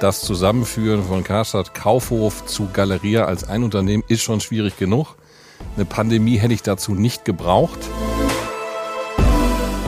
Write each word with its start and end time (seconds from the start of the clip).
das 0.00 0.22
Zusammenführen 0.22 1.04
von 1.04 1.22
Karstadt 1.24 1.74
Kaufhof 1.74 2.46
zu 2.46 2.68
Galeria 2.72 3.26
als 3.26 3.44
ein 3.44 3.62
Unternehmen 3.62 4.02
ist 4.08 4.22
schon 4.22 4.40
schwierig 4.40 4.78
genug. 4.78 5.16
Eine 5.76 5.84
Pandemie 5.84 6.38
hätte 6.38 6.54
ich 6.54 6.62
dazu 6.62 6.94
nicht 6.94 7.24
gebraucht. 7.24 7.78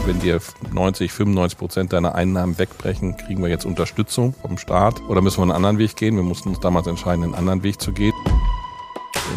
Wenn 0.05 0.21
dir 0.21 0.41
90, 0.73 1.13
95 1.13 1.59
Prozent 1.59 1.93
deiner 1.93 2.15
Einnahmen 2.15 2.59
wegbrechen, 2.59 3.17
kriegen 3.17 3.43
wir 3.43 3.49
jetzt 3.49 3.65
Unterstützung 3.65 4.35
vom 4.43 4.59
Staat 4.59 5.01
oder 5.09 5.23
müssen 5.23 5.39
wir 5.39 5.45
einen 5.45 5.53
anderen 5.53 5.79
Weg 5.79 5.97
gehen? 5.97 6.17
Wir 6.17 6.23
mussten 6.23 6.51
uns 6.51 6.61
damals 6.61 6.87
entscheiden, 6.87 7.25
einen 7.25 7.35
anderen 7.35 7.63
Weg 7.63 7.81
zu 7.81 7.93
gehen. 7.93 8.13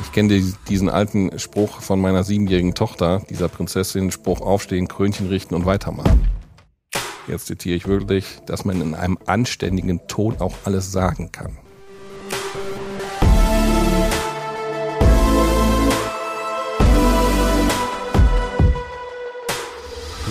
Ich 0.02 0.12
kenne 0.12 0.42
diesen 0.68 0.90
alten 0.90 1.40
Spruch 1.40 1.80
von 1.80 2.02
meiner 2.02 2.24
siebenjährigen 2.24 2.76
Tochter, 2.76 3.22
dieser 3.30 3.48
Prinzessin, 3.48 4.12
Spruch 4.12 4.42
aufstehen, 4.42 4.88
Krönchen 4.90 5.28
richten 5.28 5.56
und 5.56 5.66
weitermachen. 5.66 6.28
Jetzt 7.28 7.48
zitiere 7.48 7.76
ich 7.76 7.88
wirklich, 7.88 8.40
dass 8.46 8.66
man 8.66 8.82
in 8.82 8.94
einem 8.94 9.18
anständigen 9.26 10.08
Ton 10.08 10.38
auch 10.40 10.54
alles 10.66 10.92
sagen 10.92 11.32
kann. 11.32 11.58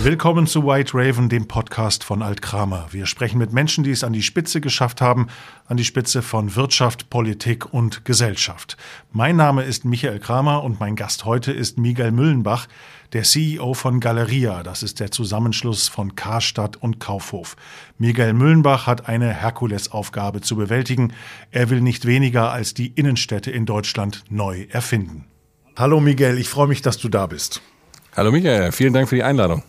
Willkommen 0.05 0.45
zu 0.45 0.67
White 0.67 0.91
Raven, 0.93 1.29
dem 1.29 1.47
Podcast 1.47 2.03
von 2.03 2.21
Alt 2.21 2.43
Kramer. 2.43 2.85
Wir 2.91 3.07
sprechen 3.07 3.39
mit 3.39 3.53
Menschen, 3.53 3.83
die 3.83 3.89
es 3.89 4.03
an 4.03 4.13
die 4.13 4.21
Spitze 4.21 4.61
geschafft 4.61 5.01
haben, 5.01 5.29
an 5.65 5.77
die 5.77 5.83
Spitze 5.83 6.21
von 6.21 6.55
Wirtschaft, 6.55 7.09
Politik 7.09 7.73
und 7.73 8.05
Gesellschaft. 8.05 8.77
Mein 9.11 9.35
Name 9.35 9.63
ist 9.63 9.83
Michael 9.83 10.19
Kramer 10.19 10.63
und 10.63 10.79
mein 10.79 10.95
Gast 10.95 11.25
heute 11.25 11.51
ist 11.51 11.79
Miguel 11.79 12.11
Müllenbach, 12.11 12.67
der 13.13 13.23
CEO 13.23 13.73
von 13.73 13.99
Galeria. 13.99 14.61
Das 14.61 14.83
ist 14.83 14.99
der 14.99 15.09
Zusammenschluss 15.09 15.87
von 15.87 16.13
Karstadt 16.13 16.77
und 16.77 16.99
Kaufhof. 16.99 17.55
Miguel 17.97 18.33
Müllenbach 18.33 18.85
hat 18.85 19.09
eine 19.09 19.33
Herkulesaufgabe 19.33 20.41
zu 20.41 20.55
bewältigen. 20.55 21.13
Er 21.49 21.71
will 21.71 21.81
nicht 21.81 22.05
weniger 22.05 22.51
als 22.51 22.75
die 22.75 22.89
Innenstädte 22.89 23.49
in 23.49 23.65
Deutschland 23.65 24.23
neu 24.29 24.67
erfinden. 24.69 25.25
Hallo 25.75 25.99
Miguel, 25.99 26.37
ich 26.37 26.47
freue 26.47 26.67
mich, 26.67 26.83
dass 26.83 26.99
du 26.99 27.09
da 27.09 27.25
bist. 27.25 27.63
Hallo 28.15 28.31
Michael, 28.31 28.71
vielen 28.71 28.93
Dank 28.93 29.09
für 29.09 29.15
die 29.15 29.23
Einladung. 29.23 29.63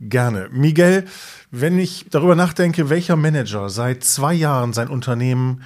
Gerne. 0.00 0.48
Miguel, 0.52 1.06
wenn 1.50 1.78
ich 1.78 2.06
darüber 2.10 2.34
nachdenke, 2.34 2.90
welcher 2.90 3.16
Manager 3.16 3.70
seit 3.70 4.04
zwei 4.04 4.34
Jahren 4.34 4.72
sein 4.72 4.88
Unternehmen 4.88 5.62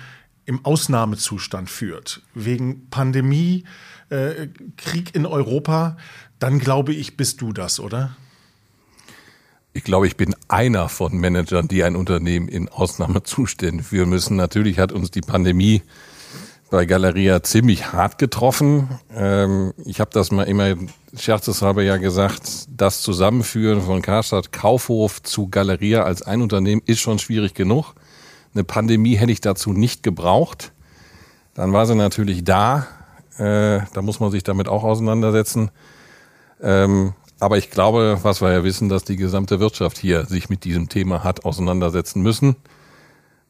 im 0.47 0.65
Ausnahmezustand 0.65 1.69
führt, 1.69 2.23
wegen 2.35 2.89
Pandemie, 2.91 3.65
äh, 4.09 4.49
Krieg 4.77 5.15
in 5.15 5.27
Europa, 5.27 5.97
dann 6.39 6.59
glaube 6.59 6.93
ich, 6.93 7.17
bist 7.17 7.41
du 7.41 7.53
das, 7.53 7.81
oder? 7.81 8.17
Ich 9.73 9.85
glaube, 9.85 10.07
ich 10.07 10.17
bin 10.17 10.35
einer 10.49 10.89
von 10.89 11.17
Managern, 11.19 11.69
die 11.69 11.85
ein 11.85 11.95
Unternehmen 11.95 12.49
in 12.49 12.69
Ausnahmezuständen 12.69 13.85
führen 13.85 14.11
müssen. 14.11 14.37
Natürlich 14.37 14.79
hat 14.79 14.91
uns 14.93 15.11
die 15.11 15.21
Pandemie 15.21 15.83
bei 16.71 16.87
Galeria 16.87 17.43
ziemlich 17.43 17.93
hart 17.93 18.17
getroffen. 18.19 18.89
Ähm, 19.15 19.75
ich 19.85 20.01
habe 20.01 20.11
das 20.13 20.31
mal 20.31 20.45
immer 20.45 20.77
scherzeshalber 21.17 21.83
ja 21.83 21.97
gesagt, 21.97 22.69
das 22.69 23.03
Zusammenführen 23.03 23.83
von 23.83 24.01
Karstadt 24.01 24.53
Kaufhof 24.53 25.21
zu 25.23 25.49
Galeria 25.49 26.05
als 26.05 26.23
ein 26.23 26.41
Unternehmen 26.41 26.81
ist 26.87 27.01
schon 27.01 27.19
schwierig 27.19 27.55
genug. 27.55 27.95
Eine 28.55 28.65
Pandemie 28.65 29.17
hätte 29.17 29.33
ich 29.33 29.41
dazu 29.41 29.73
nicht 29.73 30.05
gebraucht. 30.05 30.73
Dann 31.55 31.73
war 31.73 31.87
sie 31.87 31.97
natürlich 31.97 32.45
da. 32.45 32.87
Äh, 33.37 33.81
da 33.93 34.03
muss 34.03 34.21
man 34.21 34.31
sich 34.31 34.45
damit 34.45 34.69
auch 34.69 34.85
auseinandersetzen. 34.85 35.71
Ähm, 36.63 37.15
aber 37.41 37.59
ich 37.59 37.71
glaube, 37.71 38.19
was 38.23 38.41
wir 38.41 38.53
ja 38.53 38.63
wissen, 38.63 38.89
dass 38.89 39.03
die 39.03 39.17
gesamte 39.17 39.59
Wirtschaft 39.59 39.99
hier 39.99 40.27
sich 40.27 40.49
mit 40.51 40.65
diesem 40.65 40.89
Thema 40.89 41.25
hat 41.25 41.45
auseinandersetzen 41.45 42.23
müssen. 42.23 42.55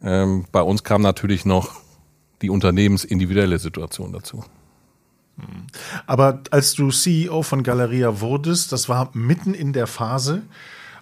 Ähm, 0.03 0.47
bei 0.53 0.63
uns 0.63 0.85
kam 0.85 1.03
natürlich 1.03 1.45
noch 1.45 1.81
die 2.43 2.51
unternehmensindividuelle 2.51 3.59
Situation 3.59 4.13
dazu. 4.13 4.45
Aber 6.07 6.41
als 6.51 6.75
du 6.75 6.91
CEO 6.91 7.43
von 7.43 7.63
Galeria 7.63 8.21
wurdest, 8.21 8.73
das 8.73 8.89
war 8.89 9.11
mitten 9.15 9.55
in 9.55 9.73
der 9.73 9.87
Phase, 9.87 10.43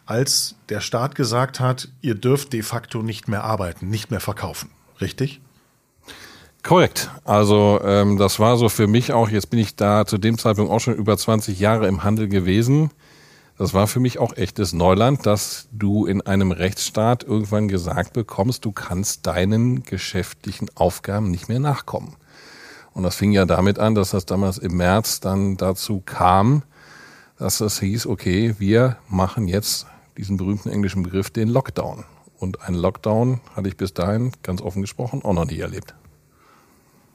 als 0.06 0.54
der 0.68 0.80
Staat 0.80 1.14
gesagt 1.14 1.60
hat, 1.60 1.88
ihr 2.00 2.14
dürft 2.14 2.52
de 2.52 2.62
facto 2.62 3.02
nicht 3.02 3.28
mehr 3.28 3.44
arbeiten, 3.44 3.88
nicht 3.88 4.10
mehr 4.10 4.20
verkaufen. 4.20 4.70
Richtig? 5.00 5.40
Korrekt. 6.62 7.10
Also 7.24 7.80
ähm, 7.84 8.16
das 8.18 8.38
war 8.38 8.56
so 8.56 8.68
für 8.68 8.86
mich 8.86 9.12
auch, 9.12 9.28
jetzt 9.28 9.50
bin 9.50 9.58
ich 9.58 9.76
da 9.76 10.06
zu 10.06 10.18
dem 10.18 10.38
Zeitpunkt 10.38 10.72
auch 10.72 10.80
schon 10.80 10.94
über 10.94 11.16
20 11.16 11.58
Jahre 11.58 11.86
im 11.86 12.04
Handel 12.04 12.28
gewesen. 12.28 12.90
Das 13.58 13.74
war 13.74 13.88
für 13.88 13.98
mich 13.98 14.20
auch 14.20 14.36
echtes 14.36 14.72
Neuland, 14.72 15.26
dass 15.26 15.68
du 15.72 16.06
in 16.06 16.20
einem 16.22 16.52
Rechtsstaat 16.52 17.24
irgendwann 17.24 17.66
gesagt 17.66 18.12
bekommst, 18.12 18.64
du 18.64 18.70
kannst 18.70 19.26
deinen 19.26 19.82
geschäftlichen 19.82 20.68
Aufgaben 20.76 21.32
nicht 21.32 21.48
mehr 21.48 21.58
nachkommen. 21.58 22.14
Und 22.92 23.02
das 23.02 23.16
fing 23.16 23.32
ja 23.32 23.46
damit 23.46 23.80
an, 23.80 23.96
dass 23.96 24.10
das 24.10 24.26
damals 24.26 24.58
im 24.58 24.76
März 24.76 25.18
dann 25.18 25.56
dazu 25.56 26.00
kam, 26.06 26.62
dass 27.36 27.60
es 27.60 27.80
hieß, 27.80 28.06
okay, 28.06 28.54
wir 28.58 28.96
machen 29.08 29.48
jetzt 29.48 29.86
diesen 30.16 30.36
berühmten 30.36 30.70
englischen 30.70 31.02
Begriff 31.02 31.30
den 31.30 31.48
Lockdown. 31.48 32.04
Und 32.38 32.62
einen 32.62 32.76
Lockdown 32.76 33.40
hatte 33.56 33.68
ich 33.68 33.76
bis 33.76 33.92
dahin, 33.92 34.30
ganz 34.44 34.62
offen 34.62 34.82
gesprochen, 34.82 35.24
auch 35.24 35.34
noch 35.34 35.46
nie 35.46 35.58
erlebt. 35.58 35.96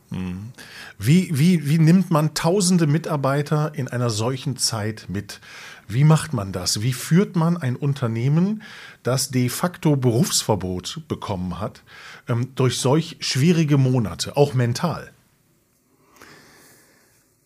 Hm. 0.09 0.51
Wie, 0.99 1.29
wie, 1.33 1.67
wie 1.67 1.79
nimmt 1.79 2.11
man 2.11 2.33
tausende 2.33 2.85
Mitarbeiter 2.85 3.73
in 3.75 3.87
einer 3.87 4.09
solchen 4.09 4.57
Zeit 4.57 5.05
mit? 5.07 5.41
Wie 5.87 6.03
macht 6.03 6.33
man 6.33 6.51
das? 6.51 6.81
Wie 6.81 6.93
führt 6.93 7.35
man 7.35 7.57
ein 7.57 7.75
Unternehmen, 7.75 8.63
das 9.03 9.29
de 9.29 9.49
facto 9.49 9.95
Berufsverbot 9.95 11.01
bekommen 11.07 11.59
hat, 11.59 11.83
ähm, 12.27 12.49
durch 12.55 12.77
solch 12.77 13.17
schwierige 13.19 13.77
Monate, 13.77 14.37
auch 14.37 14.53
mental? 14.53 15.11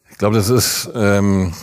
Ich 0.10 0.18
glaube, 0.18 0.36
das 0.36 0.50
ist 0.50 0.90
ähm, 0.96 1.54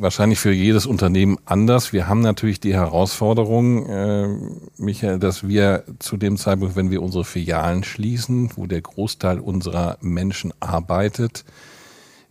wahrscheinlich 0.00 0.38
für 0.38 0.52
jedes 0.52 0.86
Unternehmen 0.86 1.38
anders. 1.44 1.92
Wir 1.92 2.08
haben 2.08 2.20
natürlich 2.20 2.60
die 2.60 2.74
Herausforderung, 2.74 3.86
äh, 3.86 4.28
Michael, 4.76 5.18
dass 5.18 5.46
wir 5.46 5.84
zu 5.98 6.16
dem 6.16 6.36
Zeitpunkt, 6.36 6.76
wenn 6.76 6.90
wir 6.90 7.02
unsere 7.02 7.24
Filialen 7.24 7.84
schließen, 7.84 8.50
wo 8.56 8.66
der 8.66 8.82
Großteil 8.82 9.40
unserer 9.40 9.98
Menschen 10.00 10.52
arbeitet, 10.60 11.44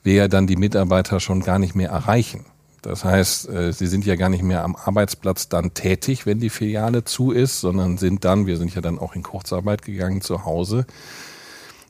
wir 0.04 0.14
ja 0.14 0.28
dann 0.28 0.48
die 0.48 0.56
Mitarbeiter 0.56 1.20
schon 1.20 1.42
gar 1.42 1.60
nicht 1.60 1.76
mehr 1.76 1.90
erreichen. 1.90 2.46
Das 2.86 3.04
heißt, 3.04 3.50
äh, 3.50 3.74
sie 3.74 3.88
sind 3.88 4.06
ja 4.06 4.16
gar 4.16 4.30
nicht 4.30 4.44
mehr 4.44 4.64
am 4.64 4.76
Arbeitsplatz 4.76 5.50
dann 5.50 5.74
tätig, 5.74 6.28
wenn 6.28 6.40
die 6.40 6.52
Filiale 6.52 7.04
zu 7.04 7.32
ist, 7.32 7.60
sondern 7.60 7.98
sind 7.98 8.26
dann, 8.26 8.46
wir 8.46 8.58
sind 8.58 8.76
ja 8.76 8.82
dann 8.82 9.00
auch 9.00 9.16
in 9.16 9.24
Kurzarbeit 9.24 9.82
gegangen 9.82 10.22
zu 10.22 10.46
Hause. 10.46 10.86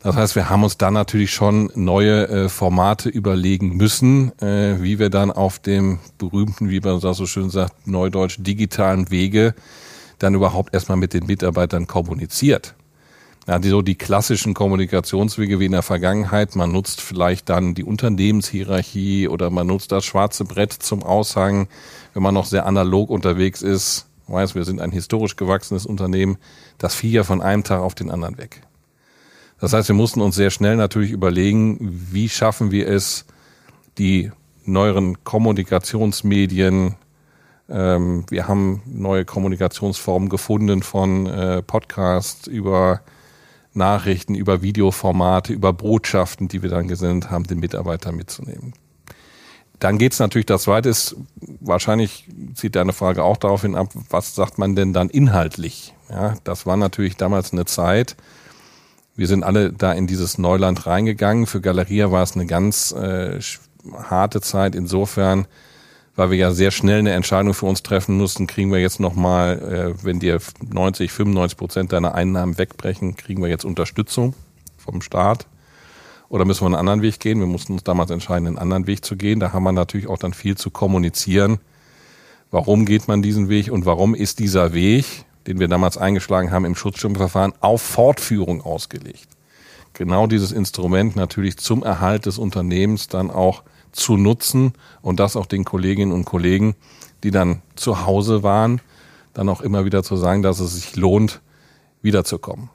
Das 0.01 0.15
heißt, 0.15 0.35
wir 0.35 0.49
haben 0.49 0.63
uns 0.63 0.77
dann 0.77 0.93
natürlich 0.93 1.33
schon 1.33 1.69
neue 1.75 2.27
äh, 2.29 2.49
Formate 2.49 3.09
überlegen 3.09 3.75
müssen, 3.75 4.31
äh, 4.39 4.81
wie 4.81 4.97
wir 4.97 5.09
dann 5.09 5.31
auf 5.31 5.59
dem 5.59 5.99
berühmten, 6.17 6.69
wie 6.69 6.79
man 6.79 7.01
das 7.01 7.17
so 7.17 7.25
schön 7.25 7.49
sagt, 7.49 7.87
neudeutsch 7.87 8.37
digitalen 8.39 9.11
Wege 9.11 9.53
dann 10.19 10.33
überhaupt 10.33 10.73
erstmal 10.73 10.97
mit 10.97 11.13
den 11.13 11.25
Mitarbeitern 11.25 11.87
kommuniziert. 11.87 12.73
Ja, 13.47 13.59
die, 13.59 13.69
so 13.69 13.83
die 13.83 13.95
klassischen 13.95 14.55
Kommunikationswege 14.55 15.59
wie 15.59 15.65
in 15.65 15.71
der 15.71 15.83
Vergangenheit. 15.83 16.55
Man 16.55 16.71
nutzt 16.71 16.99
vielleicht 16.99 17.49
dann 17.49 17.75
die 17.75 17.83
Unternehmenshierarchie 17.83 19.27
oder 19.27 19.51
man 19.51 19.67
nutzt 19.67 19.91
das 19.91 20.03
schwarze 20.03 20.45
Brett 20.45 20.73
zum 20.73 21.03
Aushang, 21.03 21.67
wenn 22.13 22.23
man 22.23 22.33
noch 22.33 22.45
sehr 22.45 22.65
analog 22.65 23.09
unterwegs 23.09 23.61
ist. 23.61 24.07
Weiß, 24.27 24.55
wir 24.55 24.63
sind 24.63 24.81
ein 24.81 24.91
historisch 24.91 25.35
gewachsenes 25.35 25.85
Unternehmen. 25.85 26.37
Das 26.79 26.95
fiel 26.95 27.11
ja 27.11 27.23
von 27.23 27.41
einem 27.41 27.63
Tag 27.63 27.81
auf 27.81 27.93
den 27.93 28.09
anderen 28.09 28.39
weg. 28.39 28.61
Das 29.59 29.73
heißt, 29.73 29.89
wir 29.89 29.95
mussten 29.95 30.21
uns 30.21 30.35
sehr 30.35 30.49
schnell 30.49 30.75
natürlich 30.75 31.11
überlegen, 31.11 31.77
wie 32.11 32.29
schaffen 32.29 32.71
wir 32.71 32.87
es, 32.87 33.25
die 33.99 34.31
neueren 34.65 35.23
Kommunikationsmedien, 35.23 36.95
ähm, 37.69 38.25
wir 38.29 38.47
haben 38.47 38.81
neue 38.85 39.25
Kommunikationsformen 39.25 40.29
gefunden 40.29 40.83
von 40.83 41.25
äh, 41.25 41.61
Podcasts 41.61 42.47
über 42.47 43.01
Nachrichten, 43.75 44.35
über 44.35 44.61
Videoformate, 44.61 45.53
über 45.53 45.73
Botschaften, 45.73 46.47
die 46.47 46.61
wir 46.61 46.69
dann 46.69 46.87
gesendet 46.87 47.31
haben, 47.31 47.45
den 47.45 47.59
Mitarbeiter 47.59 48.11
mitzunehmen. 48.11 48.73
Dann 49.79 49.97
geht 49.97 50.13
es 50.13 50.19
natürlich, 50.19 50.45
das 50.45 50.63
zweite 50.63 50.89
ist, 50.89 51.15
wahrscheinlich 51.59 52.29
zieht 52.53 52.75
deine 52.75 52.93
Frage 52.93 53.23
auch 53.23 53.37
darauf 53.37 53.63
hin 53.63 53.75
ab, 53.75 53.89
was 54.09 54.33
sagt 54.33 54.57
man 54.57 54.75
denn 54.75 54.93
dann 54.93 55.09
inhaltlich? 55.09 55.93
Ja, 56.09 56.35
das 56.43 56.65
war 56.65 56.77
natürlich 56.77 57.17
damals 57.17 57.51
eine 57.51 57.65
Zeit, 57.65 58.15
wir 59.15 59.27
sind 59.27 59.43
alle 59.43 59.71
da 59.71 59.93
in 59.93 60.07
dieses 60.07 60.37
Neuland 60.37 60.85
reingegangen. 60.85 61.45
Für 61.45 61.61
Galeria 61.61 62.11
war 62.11 62.23
es 62.23 62.35
eine 62.35 62.45
ganz 62.45 62.91
äh, 62.91 63.39
harte 63.93 64.41
Zeit 64.41 64.75
insofern, 64.75 65.47
weil 66.15 66.31
wir 66.31 66.37
ja 66.37 66.51
sehr 66.51 66.71
schnell 66.71 66.99
eine 66.99 67.13
Entscheidung 67.13 67.53
für 67.53 67.65
uns 67.65 67.83
treffen 67.83 68.17
mussten, 68.17 68.47
kriegen 68.47 68.71
wir 68.71 68.79
jetzt 68.79 68.99
nochmal, 68.99 69.95
äh, 69.99 70.03
wenn 70.03 70.19
dir 70.19 70.39
90, 70.61 71.11
95 71.11 71.57
Prozent 71.57 71.91
deiner 71.93 72.15
Einnahmen 72.15 72.57
wegbrechen, 72.57 73.15
kriegen 73.15 73.41
wir 73.41 73.49
jetzt 73.49 73.65
Unterstützung 73.65 74.33
vom 74.77 75.01
Staat 75.01 75.45
oder 76.29 76.45
müssen 76.45 76.61
wir 76.61 76.67
einen 76.67 76.75
anderen 76.75 77.01
Weg 77.01 77.19
gehen? 77.19 77.39
Wir 77.39 77.47
mussten 77.47 77.73
uns 77.73 77.83
damals 77.83 78.11
entscheiden, 78.11 78.47
einen 78.47 78.57
anderen 78.57 78.87
Weg 78.87 79.05
zu 79.05 79.15
gehen. 79.15 79.39
Da 79.39 79.53
haben 79.53 79.63
wir 79.63 79.71
natürlich 79.71 80.07
auch 80.07 80.17
dann 80.17 80.33
viel 80.33 80.57
zu 80.57 80.69
kommunizieren. 80.69 81.59
Warum 82.51 82.85
geht 82.85 83.07
man 83.07 83.21
diesen 83.21 83.49
Weg 83.49 83.71
und 83.71 83.85
warum 83.85 84.15
ist 84.15 84.39
dieser 84.39 84.73
Weg, 84.73 85.05
den 85.47 85.59
wir 85.59 85.67
damals 85.67 85.97
eingeschlagen 85.97 86.51
haben 86.51 86.65
im 86.65 86.75
Schutzschirmverfahren, 86.75 87.53
auf 87.59 87.81
Fortführung 87.81 88.61
ausgelegt. 88.61 89.27
Genau 89.93 90.27
dieses 90.27 90.51
Instrument 90.51 91.15
natürlich 91.15 91.57
zum 91.57 91.83
Erhalt 91.83 92.25
des 92.25 92.37
Unternehmens 92.37 93.07
dann 93.07 93.31
auch 93.31 93.63
zu 93.95 94.17
nutzen 94.17 94.73
und 95.01 95.19
das 95.19 95.35
auch 95.35 95.45
den 95.45 95.65
Kolleginnen 95.65 96.11
und 96.11 96.25
Kollegen, 96.25 96.75
die 97.23 97.31
dann 97.31 97.61
zu 97.75 98.05
Hause 98.05 98.43
waren, 98.43 98.81
dann 99.33 99.49
auch 99.49 99.61
immer 99.61 99.85
wieder 99.85 100.03
zu 100.03 100.15
sagen, 100.15 100.41
dass 100.41 100.59
es 100.59 100.75
sich 100.75 100.95
lohnt, 100.95 101.41
wiederzukommen. 102.01 102.69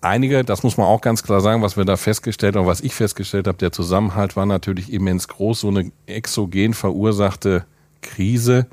Einige, 0.00 0.44
das 0.44 0.62
muss 0.62 0.76
man 0.76 0.86
auch 0.86 1.00
ganz 1.00 1.24
klar 1.24 1.40
sagen, 1.40 1.62
was 1.62 1.76
wir 1.76 1.84
da 1.84 1.96
festgestellt 1.96 2.54
haben, 2.54 2.66
was 2.66 2.80
ich 2.80 2.94
festgestellt 2.94 3.48
habe, 3.48 3.58
der 3.58 3.72
Zusammenhalt 3.72 4.36
war 4.36 4.46
natürlich 4.46 4.92
immens 4.92 5.26
groß. 5.26 5.60
So 5.60 5.68
eine 5.68 5.90
exogen 6.06 6.72
verursachte 6.72 7.64
Krise, 8.00 8.66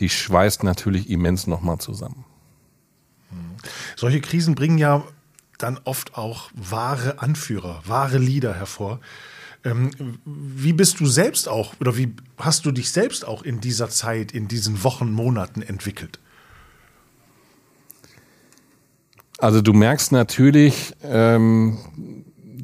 die 0.00 0.10
schweißt 0.10 0.62
natürlich 0.62 1.08
immens 1.08 1.46
nochmal 1.46 1.78
zusammen. 1.78 2.24
Solche 3.96 4.20
Krisen 4.20 4.54
bringen 4.54 4.76
ja 4.76 5.04
dann 5.56 5.80
oft 5.84 6.18
auch 6.18 6.50
wahre 6.54 7.20
Anführer, 7.20 7.82
wahre 7.86 8.18
Leader 8.18 8.54
hervor. 8.54 9.00
Ähm, 9.64 9.90
wie 10.24 10.72
bist 10.72 10.98
du 11.00 11.06
selbst 11.06 11.48
auch 11.48 11.74
oder 11.80 11.96
wie 11.96 12.14
hast 12.36 12.66
du 12.66 12.72
dich 12.72 12.90
selbst 12.90 13.26
auch 13.26 13.42
in 13.42 13.60
dieser 13.60 13.88
Zeit, 13.90 14.32
in 14.32 14.48
diesen 14.48 14.82
Wochen, 14.82 15.12
Monaten 15.12 15.62
entwickelt? 15.62 16.18
Also 19.38 19.60
du 19.60 19.72
merkst 19.72 20.12
natürlich, 20.12 20.94
ähm, 21.02 21.78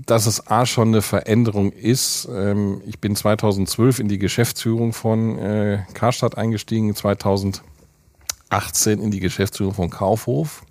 dass 0.07 0.27
es 0.27 0.47
A 0.49 0.65
schon 0.65 0.89
eine 0.89 1.03
Veränderung 1.03 1.73
ist. 1.73 2.29
Ähm, 2.33 2.83
ich 2.87 2.99
bin 2.99 3.15
2012 3.15 3.99
in 4.01 4.09
die 4.09 4.19
Geschäftsführung 4.19 4.93
von 4.93 5.39
äh, 5.39 5.85
Karstadt 5.95 6.39
eingestiegen, 6.39 6.95
2018 6.95 7.63
in 9.01 9.11
die 9.11 9.21
Geschäftsführung 9.21 9.75
von 9.75 9.91
Kaufhof. 9.91 10.63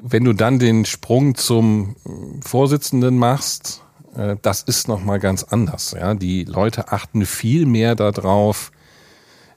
Wenn 0.00 0.24
du 0.24 0.32
dann 0.32 0.58
den 0.58 0.84
Sprung 0.84 1.34
zum 1.34 1.96
Vorsitzenden 2.40 3.18
machst, 3.18 3.82
äh, 4.16 4.36
das 4.42 4.62
ist 4.62 4.88
nochmal 4.88 5.18
ganz 5.20 5.44
anders. 5.44 5.94
Ja? 5.98 6.14
Die 6.14 6.44
Leute 6.44 6.92
achten 6.92 7.26
viel 7.26 7.66
mehr 7.66 7.94
darauf, 7.94 8.72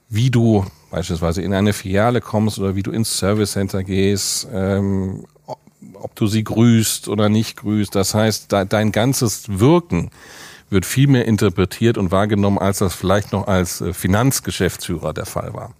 wie 0.09 0.29
du 0.29 0.65
beispielsweise 0.91 1.41
in 1.41 1.53
eine 1.53 1.73
Filiale 1.73 2.21
kommst 2.21 2.59
oder 2.59 2.75
wie 2.75 2.83
du 2.83 2.91
ins 2.91 3.17
Service 3.17 3.53
Center 3.53 3.83
gehst, 3.83 4.47
ähm, 4.53 5.25
ob 5.95 6.15
du 6.15 6.27
sie 6.27 6.43
grüßt 6.43 7.07
oder 7.07 7.29
nicht 7.29 7.57
grüßt. 7.57 7.95
Das 7.95 8.13
heißt, 8.13 8.51
dein 8.51 8.91
ganzes 8.91 9.59
Wirken 9.59 10.11
wird 10.69 10.85
viel 10.85 11.07
mehr 11.07 11.25
interpretiert 11.25 11.97
und 11.97 12.11
wahrgenommen, 12.11 12.59
als 12.59 12.79
das 12.79 12.93
vielleicht 12.93 13.31
noch 13.31 13.47
als 13.47 13.81
äh, 13.81 13.93
Finanzgeschäftsführer 13.93 15.13
der 15.13 15.25
Fall 15.25 15.53
war. 15.53 15.73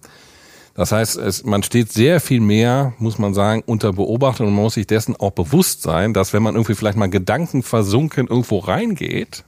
Das 0.74 0.90
heißt, 0.90 1.16
es, 1.18 1.44
man 1.44 1.62
steht 1.62 1.92
sehr 1.92 2.20
viel 2.20 2.40
mehr, 2.40 2.94
muss 2.98 3.18
man 3.18 3.32
sagen, 3.32 3.62
unter 3.64 3.92
Beobachtung 3.92 4.48
und 4.48 4.54
man 4.54 4.64
muss 4.64 4.74
sich 4.74 4.86
dessen 4.86 5.14
auch 5.16 5.30
bewusst 5.30 5.82
sein, 5.82 6.12
dass 6.12 6.32
wenn 6.32 6.42
man 6.42 6.54
irgendwie 6.54 6.74
vielleicht 6.74 6.98
mal 6.98 7.08
Gedanken 7.08 7.62
versunken 7.62 8.26
irgendwo 8.26 8.58
reingeht 8.58 9.44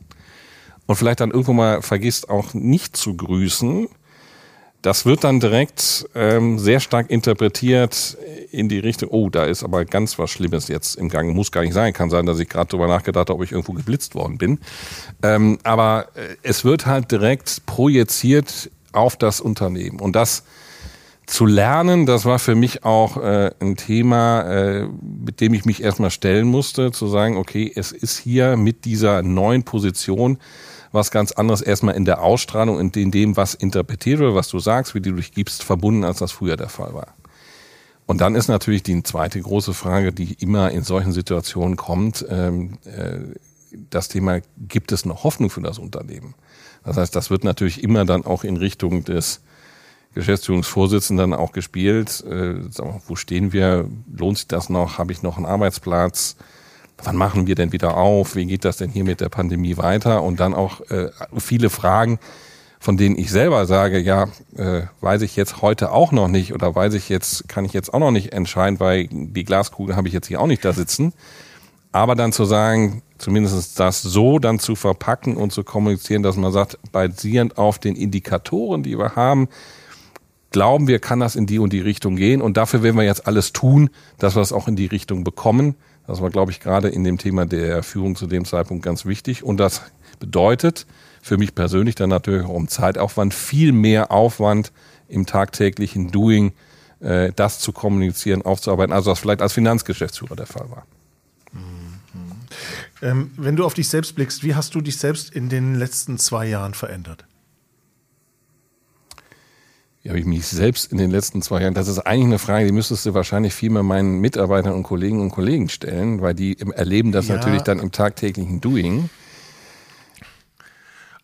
und 0.87 0.95
vielleicht 0.95 1.21
dann 1.21 1.33
irgendwo 1.33 1.53
mal 1.53 1.83
vergisst, 1.83 2.31
auch 2.31 2.55
nicht 2.55 2.97
zu 2.97 3.17
grüßen, 3.17 3.89
das 4.83 5.05
wird 5.05 5.25
dann 5.25 5.41
direkt 5.41 6.09
ähm, 6.15 6.61
sehr 6.61 6.79
stark 6.79 7.11
interpretiert 7.11 8.17
in 8.53 8.69
die 8.69 8.79
Richtung, 8.79 9.09
oh, 9.11 9.31
da 9.31 9.45
ist 9.45 9.65
aber 9.65 9.85
ganz 9.85 10.17
was 10.17 10.31
Schlimmes 10.31 10.69
jetzt 10.69 10.95
im 10.95 11.09
Gang. 11.09 11.35
Muss 11.35 11.51
gar 11.51 11.63
nicht 11.63 11.75
sein. 11.75 11.93
Kann 11.93 12.09
sein, 12.09 12.25
dass 12.25 12.39
ich 12.39 12.49
gerade 12.49 12.69
darüber 12.71 12.87
nachgedacht 12.87 13.29
habe, 13.29 13.35
ob 13.35 13.43
ich 13.43 13.51
irgendwo 13.51 13.73
geblitzt 13.73 14.15
worden 14.15 14.39
bin. 14.39 14.61
Ähm, 15.25 15.59
aber 15.65 16.07
äh, 16.15 16.37
es 16.45 16.65
wird 16.65 16.87
halt 16.87 17.11
direkt 17.11 17.67
projiziert 17.67 18.71
auf 18.93 19.17
das 19.17 19.41
Unternehmen. 19.41 19.99
Und 19.99 20.15
das 20.15 20.45
zu 21.27 21.45
lernen, 21.45 22.07
das 22.07 22.25
war 22.25 22.39
für 22.39 22.55
mich 22.55 22.85
auch 22.85 23.17
äh, 23.17 23.51
ein 23.61 23.77
Thema, 23.77 24.43
äh, 24.43 24.89
mit 25.03 25.41
dem 25.41 25.55
ich 25.55 25.65
mich 25.65 25.83
erstmal 25.83 26.11
stellen 26.11 26.47
musste, 26.47 26.93
zu 26.93 27.09
sagen, 27.09 27.37
okay, 27.37 27.71
es 27.75 27.93
ist 27.93 28.19
hier 28.19 28.57
mit 28.57 28.85
dieser 28.85 29.23
neuen 29.23 29.65
Position 29.65 30.39
was 30.93 31.11
ganz 31.11 31.33
anderes 31.33 31.61
erstmal 31.61 31.95
in 31.95 32.05
der 32.05 32.23
Ausstrahlung 32.23 32.81
in 32.81 33.11
dem, 33.11 33.37
was 33.37 33.55
interpretiert 33.55 34.21
oder 34.21 34.35
was 34.35 34.49
du 34.49 34.59
sagst, 34.59 34.95
wie 34.95 35.01
du 35.01 35.13
dich 35.13 35.33
gibst, 35.33 35.63
verbunden, 35.63 36.05
als 36.05 36.19
das 36.19 36.33
früher 36.33 36.57
der 36.57 36.69
Fall 36.69 36.95
war. 36.95 37.15
Und 38.07 38.21
dann 38.21 38.35
ist 38.35 38.49
natürlich 38.49 38.83
die 38.83 39.03
zweite 39.03 39.41
große 39.41 39.75
Frage, 39.75 40.13
die 40.13 40.35
immer 40.35 40.71
in 40.71 40.83
solchen 40.83 41.13
Situationen 41.13 41.77
kommt, 41.77 42.25
ähm, 42.31 42.79
äh, 42.85 43.19
das 43.91 44.09
Thema, 44.09 44.41
gibt 44.57 44.91
es 44.93 45.05
noch 45.05 45.25
Hoffnung 45.25 45.51
für 45.51 45.61
das 45.61 45.79
Unternehmen? 45.79 46.35
Das 46.85 46.97
heißt, 46.97 47.15
das 47.15 47.31
wird 47.31 47.45
natürlich 47.45 47.83
immer 47.83 48.05
dann 48.05 48.25
auch 48.25 48.45
in 48.45 48.57
Richtung 48.57 49.05
des 49.05 49.43
Geschäftsführungsvorsitzenden 50.17 51.35
auch 51.35 51.53
gespielt. 51.53 52.25
Äh, 52.25 52.55
wo 53.07 53.17
stehen 53.17 53.53
wir? 53.53 53.87
Lohnt 54.11 54.39
sich 54.39 54.49
das 54.49 54.71
noch? 54.71 54.97
Habe 54.97 55.13
ich 55.13 55.23
noch 55.23 55.37
einen 55.37 55.45
Arbeitsplatz? 55.45 56.37
Wann 57.05 57.17
machen 57.17 57.47
wir 57.47 57.55
denn 57.55 57.73
wieder 57.73 57.99
auf? 57.99 58.35
Wie 58.35 58.47
geht 58.47 58.65
das 58.65 58.79
denn 58.79 58.91
hier 58.91 59.05
mit 59.05 59.21
der 59.21 59.29
Pandemie 59.29 59.77
weiter? 59.77 60.23
Und 60.23 60.41
dann 60.41 60.55
auch 60.55 60.81
äh, 60.91 61.11
viele 61.37 61.69
Fragen, 61.69 62.19
von 62.81 62.97
denen 62.97 63.19
ich 63.19 63.31
selber 63.31 63.67
sage, 63.67 63.99
ja, 63.99 64.29
äh, 64.57 64.85
weiß 65.03 65.21
ich 65.21 65.37
jetzt 65.37 65.61
heute 65.61 65.93
auch 65.93 66.13
noch 66.13 66.29
nicht 66.29 66.55
oder 66.55 66.75
weiß 66.75 66.95
ich 66.95 67.11
jetzt, 67.11 67.47
kann 67.47 67.67
ich 67.67 67.75
jetzt 67.75 67.93
auch 67.93 67.99
noch 67.99 68.11
nicht 68.11 68.33
entscheiden, 68.33 68.81
weil 68.81 69.09
die 69.11 69.45
Glaskugel 69.45 69.97
habe 69.97 70.09
ich 70.09 70.15
jetzt 70.15 70.29
hier 70.29 70.41
auch 70.41 70.47
nicht 70.47 70.65
da 70.65 70.73
sitzen. 70.73 71.13
Aber 71.93 72.15
dann 72.15 72.33
zu 72.33 72.47
sagen, 72.47 73.03
zumindest 73.19 73.79
das 73.79 74.01
so 74.01 74.39
dann 74.39 74.61
zu 74.61 74.77
verpacken 74.77 75.37
und 75.37 75.53
zu 75.53 75.63
kommunizieren, 75.63 76.23
dass 76.23 76.37
man 76.37 76.53
sagt, 76.53 76.79
basierend 76.91 77.59
auf 77.59 77.79
den 77.79 77.97
Indikatoren, 77.97 78.83
die 78.83 78.99
wir 78.99 79.15
haben, 79.15 79.49
glauben 80.57 80.89
wir, 80.89 81.01
kann 81.01 81.21
das 81.21 81.37
in 81.37 81.45
die 81.45 81.59
und 81.59 81.75
die 81.75 81.81
Richtung 81.81 82.17
gehen. 82.17 82.41
Und 82.41 82.57
dafür 82.57 82.83
werden 82.83 82.97
wir 82.97 83.05
jetzt 83.05 83.27
alles 83.27 83.53
tun, 83.53 83.91
dass 84.17 84.37
wir 84.37 84.41
es 84.41 84.55
auch 84.55 84.69
in 84.69 84.75
die 84.75 84.87
Richtung 84.87 85.23
bekommen. 85.23 85.75
Das 86.07 86.23
war, 86.23 86.31
glaube 86.31 86.51
ich, 86.51 86.61
gerade 86.61 86.89
in 86.89 87.05
dem 87.05 87.19
Thema 87.19 87.45
der 87.45 87.83
Führung 87.83 88.17
zu 88.17 88.27
dem 88.27 88.47
Zeitpunkt 88.47 88.83
ganz 88.83 89.05
wichtig. 89.05 89.43
Und 89.43 89.59
das 89.59 89.83
bedeutet 90.19 90.87
für 91.21 91.37
mich 91.37 91.55
persönlich 91.55 91.95
dann 91.95 92.09
natürlich 92.09 92.47
auch 92.47 92.55
um 92.55 92.69
Zeitaufwand 92.69 93.35
viel 93.35 93.73
mehr 93.73 94.11
Aufwand 94.11 94.73
im 95.09 95.27
tagtäglichen 95.27 96.11
Doing, 96.11 96.55
äh, 97.01 97.35
das 97.37 97.59
zu 97.59 97.73
kommunizieren, 97.73 98.41
aufzuarbeiten, 98.41 98.95
also 98.95 99.11
was 99.11 99.19
vielleicht 99.19 99.43
als 99.43 99.53
Finanzgeschäftsführer 99.53 100.37
der 100.37 100.47
Fall 100.47 100.71
war. 100.71 100.87
Mhm. 101.53 102.01
Ähm, 103.03 103.31
wenn 103.37 103.57
du 103.57 103.67
auf 103.67 103.75
dich 103.75 103.91
selbst 103.91 104.15
blickst, 104.15 104.43
wie 104.43 104.55
hast 104.55 104.75
du 104.75 104.81
dich 104.81 104.97
selbst 104.97 105.29
in 105.29 105.51
den 105.51 105.75
letzten 105.75 106.17
zwei 106.17 106.47
Jahren 106.47 106.73
verändert? 106.73 107.27
Wie 110.07 110.11
habe 110.11 110.21
ich 110.21 110.25
mich 110.25 110.47
selbst 110.47 110.93
in 110.93 110.99
den 110.99 111.11
letzten 111.11 111.43
zwei 111.43 111.63
Jahren? 111.63 111.75
Das 111.75 111.89
ist 111.89 111.99
eigentlich 111.99 112.27
eine 112.27 112.39
Frage, 112.39 112.67
die 112.67 112.73
müsstest 112.73 113.05
du 113.07 113.15
wahrscheinlich 113.15 113.53
viel 113.53 113.71
mehr 113.71 113.83
meinen 113.83 114.21
Mitarbeitern 114.21 114.73
und 114.75 114.85
Kollegen 114.85 115.21
und 115.21 115.31
Kollegen 115.31 115.69
stellen, 115.69 116.21
weil 116.21 116.33
die 116.33 116.57
erleben 116.61 117.11
das 117.11 117.27
ja. 117.27 117.35
natürlich 117.35 117.63
dann 117.63 117.81
im 117.81 117.91
tagtäglichen 117.91 118.61
Doing. 118.61 119.11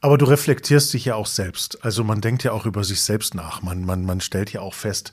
Aber 0.01 0.19
du 0.19 0.25
reflektierst 0.25 0.93
dich 0.95 1.05
ja 1.05 1.15
auch 1.15 1.29
selbst. 1.29 1.85
Also 1.85 2.03
man 2.03 2.21
denkt 2.21 2.43
ja 2.43 2.51
auch 2.51 2.67
über 2.67 2.83
sich 2.83 3.01
selbst 3.03 3.37
nach. 3.37 3.63
Man, 3.63 3.85
man, 3.85 4.05
man 4.05 4.21
stellt 4.21 4.53
ja 4.53 4.63
auch 4.63 4.75
fest, 4.75 5.13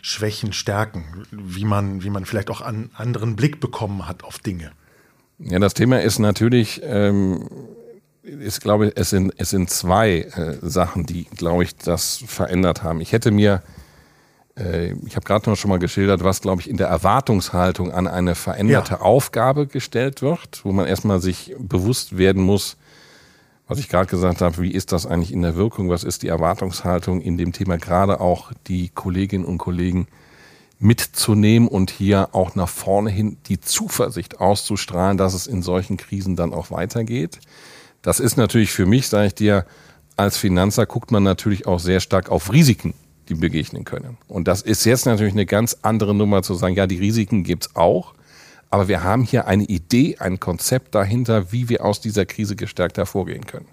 Schwächen, 0.00 0.54
Stärken, 0.54 1.26
wie 1.30 1.66
man, 1.66 2.02
wie 2.02 2.08
man 2.08 2.24
vielleicht 2.24 2.48
auch 2.48 2.62
einen 2.62 2.92
anderen 2.94 3.36
Blick 3.36 3.60
bekommen 3.60 4.08
hat 4.08 4.24
auf 4.24 4.38
Dinge. 4.38 4.72
Ja, 5.38 5.58
das 5.58 5.74
Thema 5.74 6.00
ist 6.00 6.18
natürlich, 6.18 6.80
ähm, 6.82 7.46
ist, 8.22 8.60
glaube 8.60 8.88
ich, 8.88 8.92
es 8.96 9.10
sind, 9.10 9.32
es 9.36 9.50
sind 9.50 9.70
zwei 9.70 10.20
äh, 10.20 10.56
Sachen, 10.62 11.06
die, 11.06 11.24
glaube 11.24 11.64
ich, 11.64 11.76
das 11.76 12.22
verändert 12.26 12.82
haben. 12.82 13.00
Ich 13.00 13.12
hätte 13.12 13.30
mir, 13.30 13.62
äh, 14.56 14.92
ich 15.06 15.16
habe 15.16 15.24
gerade 15.24 15.50
noch 15.50 15.56
schon 15.56 15.70
mal 15.70 15.78
geschildert, 15.78 16.22
was, 16.22 16.40
glaube 16.40 16.60
ich, 16.60 16.70
in 16.70 16.76
der 16.76 16.88
Erwartungshaltung 16.88 17.92
an 17.92 18.06
eine 18.06 18.34
veränderte 18.34 18.94
ja. 18.94 19.00
Aufgabe 19.00 19.66
gestellt 19.66 20.22
wird, 20.22 20.64
wo 20.64 20.72
man 20.72 20.86
erstmal 20.86 21.20
sich 21.20 21.54
bewusst 21.58 22.16
werden 22.16 22.42
muss, 22.42 22.76
was 23.66 23.78
ich 23.78 23.88
gerade 23.88 24.06
gesagt 24.06 24.40
habe, 24.40 24.58
wie 24.58 24.70
ist 24.70 24.92
das 24.92 25.06
eigentlich 25.06 25.32
in 25.32 25.42
der 25.42 25.56
Wirkung, 25.56 25.88
was 25.88 26.04
ist 26.04 26.22
die 26.22 26.28
Erwartungshaltung 26.28 27.20
in 27.20 27.38
dem 27.38 27.52
Thema, 27.52 27.78
gerade 27.78 28.20
auch 28.20 28.52
die 28.66 28.90
Kolleginnen 28.90 29.44
und 29.44 29.58
Kollegen 29.58 30.06
mitzunehmen 30.78 31.68
und 31.68 31.90
hier 31.90 32.30
auch 32.32 32.54
nach 32.54 32.68
vorne 32.68 33.10
hin 33.10 33.36
die 33.46 33.60
Zuversicht 33.60 34.40
auszustrahlen, 34.40 35.16
dass 35.16 35.32
es 35.32 35.46
in 35.46 35.62
solchen 35.62 35.96
Krisen 35.96 36.36
dann 36.36 36.52
auch 36.52 36.70
weitergeht. 36.70 37.38
Das 38.02 38.20
ist 38.20 38.36
natürlich 38.36 38.72
für 38.72 38.86
mich, 38.86 39.08
sage 39.08 39.28
ich 39.28 39.34
dir, 39.34 39.64
als 40.16 40.36
Finanzer 40.36 40.86
guckt 40.86 41.10
man 41.10 41.22
natürlich 41.22 41.66
auch 41.66 41.78
sehr 41.78 42.00
stark 42.00 42.30
auf 42.30 42.52
Risiken, 42.52 42.94
die 43.28 43.34
begegnen 43.34 43.84
können. 43.84 44.18
Und 44.28 44.48
das 44.48 44.62
ist 44.62 44.84
jetzt 44.84 45.06
natürlich 45.06 45.32
eine 45.32 45.46
ganz 45.46 45.78
andere 45.82 46.14
Nummer 46.14 46.42
zu 46.42 46.54
sagen, 46.54 46.74
ja, 46.74 46.86
die 46.86 46.98
Risiken 46.98 47.44
gibt's 47.44 47.74
auch, 47.74 48.14
aber 48.70 48.88
wir 48.88 49.04
haben 49.04 49.22
hier 49.22 49.46
eine 49.46 49.64
Idee, 49.64 50.16
ein 50.18 50.40
Konzept 50.40 50.94
dahinter, 50.94 51.52
wie 51.52 51.68
wir 51.68 51.84
aus 51.84 52.00
dieser 52.00 52.26
Krise 52.26 52.56
gestärkt 52.56 52.98
hervorgehen 52.98 53.46
können. 53.46 53.68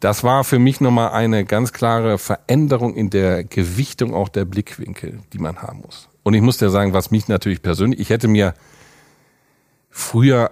Das 0.00 0.24
war 0.24 0.44
für 0.44 0.58
mich 0.58 0.80
nochmal 0.80 1.10
eine 1.10 1.44
ganz 1.44 1.72
klare 1.72 2.18
Veränderung 2.18 2.94
in 2.94 3.10
der 3.10 3.44
Gewichtung 3.44 4.14
auch 4.14 4.28
der 4.28 4.44
Blickwinkel, 4.44 5.20
die 5.32 5.38
man 5.38 5.62
haben 5.62 5.80
muss. 5.80 6.08
Und 6.22 6.34
ich 6.34 6.42
muss 6.42 6.58
dir 6.58 6.70
sagen, 6.70 6.92
was 6.92 7.10
mich 7.10 7.28
natürlich 7.28 7.62
persönlich, 7.62 8.00
ich 8.00 8.10
hätte 8.10 8.28
mir 8.28 8.54
früher 9.90 10.50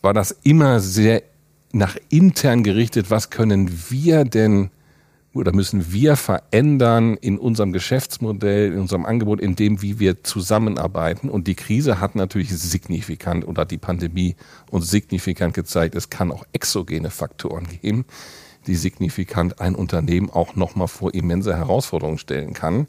war 0.00 0.14
das 0.14 0.30
immer 0.42 0.80
sehr 0.80 1.22
nach 1.72 1.96
intern 2.08 2.62
gerichtet, 2.62 3.10
was 3.10 3.30
können 3.30 3.70
wir 3.90 4.24
denn 4.24 4.70
oder 5.34 5.52
müssen 5.52 5.92
wir 5.92 6.16
verändern 6.16 7.16
in 7.16 7.38
unserem 7.38 7.72
Geschäftsmodell, 7.72 8.72
in 8.72 8.80
unserem 8.80 9.04
Angebot, 9.04 9.40
in 9.40 9.56
dem, 9.56 9.82
wie 9.82 9.98
wir 9.98 10.24
zusammenarbeiten. 10.24 11.28
Und 11.28 11.46
die 11.46 11.54
Krise 11.54 12.00
hat 12.00 12.14
natürlich 12.14 12.50
signifikant 12.50 13.46
oder 13.46 13.64
die 13.64 13.78
Pandemie 13.78 14.36
uns 14.70 14.90
signifikant 14.90 15.54
gezeigt, 15.54 15.94
es 15.94 16.10
kann 16.10 16.32
auch 16.32 16.44
exogene 16.52 17.10
Faktoren 17.10 17.66
geben, 17.68 18.04
die 18.66 18.74
signifikant 18.74 19.60
ein 19.60 19.74
Unternehmen 19.74 20.30
auch 20.30 20.56
nochmal 20.56 20.88
vor 20.88 21.14
immense 21.14 21.56
Herausforderungen 21.56 22.18
stellen 22.18 22.54
kann, 22.54 22.86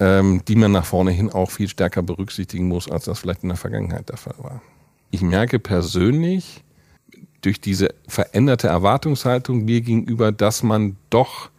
ähm, 0.00 0.42
die 0.48 0.56
man 0.56 0.72
nach 0.72 0.86
vorne 0.86 1.12
hin 1.12 1.30
auch 1.30 1.50
viel 1.50 1.68
stärker 1.68 2.02
berücksichtigen 2.02 2.66
muss, 2.66 2.90
als 2.90 3.04
das 3.04 3.20
vielleicht 3.20 3.42
in 3.42 3.50
der 3.50 3.58
Vergangenheit 3.58 4.08
der 4.08 4.16
Fall 4.16 4.34
war. 4.38 4.62
Ich 5.10 5.22
merke 5.22 5.58
persönlich, 5.60 6.64
durch 7.44 7.60
diese 7.60 7.94
veränderte 8.06 8.68
Erwartungshaltung 8.68 9.64
mir 9.64 9.80
gegenüber, 9.80 10.32
dass 10.32 10.62
man 10.62 10.96
doch 11.10 11.50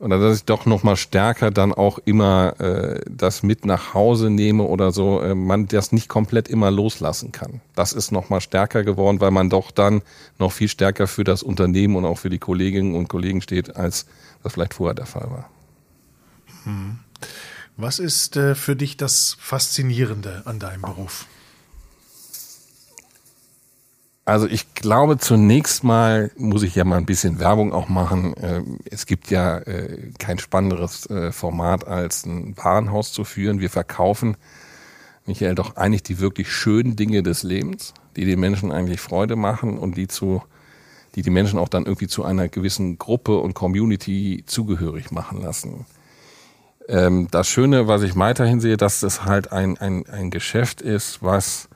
oder 0.00 0.18
dass 0.18 0.38
ich 0.38 0.44
doch 0.44 0.64
noch 0.64 0.82
mal 0.82 0.96
stärker 0.96 1.50
dann 1.50 1.74
auch 1.74 1.98
immer 1.98 2.58
äh, 2.58 3.00
das 3.06 3.42
mit 3.42 3.66
nach 3.66 3.92
Hause 3.92 4.30
nehme 4.30 4.62
oder 4.62 4.92
so, 4.92 5.20
äh, 5.20 5.34
man 5.34 5.66
das 5.66 5.92
nicht 5.92 6.08
komplett 6.08 6.48
immer 6.48 6.70
loslassen 6.70 7.32
kann. 7.32 7.60
Das 7.74 7.92
ist 7.92 8.10
noch 8.10 8.30
mal 8.30 8.40
stärker 8.40 8.82
geworden, 8.82 9.20
weil 9.20 9.30
man 9.30 9.50
doch 9.50 9.70
dann 9.70 10.00
noch 10.38 10.52
viel 10.52 10.68
stärker 10.68 11.06
für 11.06 11.22
das 11.22 11.42
Unternehmen 11.42 11.96
und 11.96 12.06
auch 12.06 12.16
für 12.16 12.30
die 12.30 12.38
Kolleginnen 12.38 12.94
und 12.94 13.08
Kollegen 13.08 13.42
steht, 13.42 13.76
als 13.76 14.06
das 14.42 14.54
vielleicht 14.54 14.72
vorher 14.72 14.94
der 14.94 15.06
Fall 15.06 15.30
war. 15.30 15.50
Hm. 16.64 17.00
Was 17.76 17.98
ist 17.98 18.36
äh, 18.36 18.54
für 18.54 18.76
dich 18.76 18.96
das 18.96 19.36
Faszinierende 19.38 20.42
an 20.46 20.58
deinem 20.58 20.80
Beruf? 20.80 21.26
Also 24.30 24.46
ich 24.46 24.74
glaube, 24.74 25.18
zunächst 25.18 25.82
mal 25.82 26.30
muss 26.36 26.62
ich 26.62 26.76
ja 26.76 26.84
mal 26.84 26.98
ein 26.98 27.04
bisschen 27.04 27.40
Werbung 27.40 27.72
auch 27.72 27.88
machen. 27.88 28.32
Ähm, 28.40 28.78
es 28.88 29.06
gibt 29.06 29.28
ja 29.32 29.58
äh, 29.58 30.12
kein 30.20 30.38
spannenderes 30.38 31.10
äh, 31.10 31.32
Format, 31.32 31.88
als 31.88 32.26
ein 32.26 32.56
Warenhaus 32.56 33.12
zu 33.12 33.24
führen. 33.24 33.58
Wir 33.58 33.70
verkaufen, 33.70 34.36
Michael, 35.26 35.56
doch 35.56 35.74
eigentlich 35.74 36.04
die 36.04 36.20
wirklich 36.20 36.52
schönen 36.52 36.94
Dinge 36.94 37.24
des 37.24 37.42
Lebens, 37.42 37.92
die 38.14 38.24
den 38.24 38.38
Menschen 38.38 38.70
eigentlich 38.70 39.00
Freude 39.00 39.34
machen 39.34 39.76
und 39.76 39.96
die 39.96 40.06
zu 40.06 40.44
die 41.16 41.22
die 41.22 41.30
Menschen 41.30 41.58
auch 41.58 41.68
dann 41.68 41.86
irgendwie 41.86 42.06
zu 42.06 42.22
einer 42.22 42.46
gewissen 42.46 42.98
Gruppe 42.98 43.36
und 43.38 43.54
Community 43.54 44.44
zugehörig 44.46 45.10
machen 45.10 45.42
lassen. 45.42 45.86
Ähm, 46.86 47.26
das 47.32 47.48
Schöne, 47.48 47.88
was 47.88 48.02
ich 48.02 48.14
weiterhin 48.14 48.60
sehe, 48.60 48.76
dass 48.76 49.00
das 49.00 49.24
halt 49.24 49.50
ein, 49.50 49.76
ein, 49.78 50.08
ein 50.08 50.30
Geschäft 50.30 50.82
ist, 50.82 51.20
was 51.20 51.68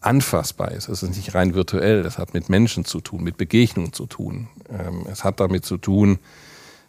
anfassbar 0.00 0.72
ist. 0.72 0.88
Es 0.88 1.02
ist 1.02 1.16
nicht 1.16 1.34
rein 1.34 1.54
virtuell, 1.54 2.02
das 2.02 2.18
hat 2.18 2.34
mit 2.34 2.48
Menschen 2.48 2.84
zu 2.84 3.00
tun, 3.00 3.22
mit 3.22 3.36
Begegnungen 3.36 3.92
zu 3.92 4.06
tun. 4.06 4.48
Ähm, 4.70 5.06
es 5.10 5.24
hat 5.24 5.40
damit 5.40 5.64
zu 5.64 5.76
tun, 5.76 6.18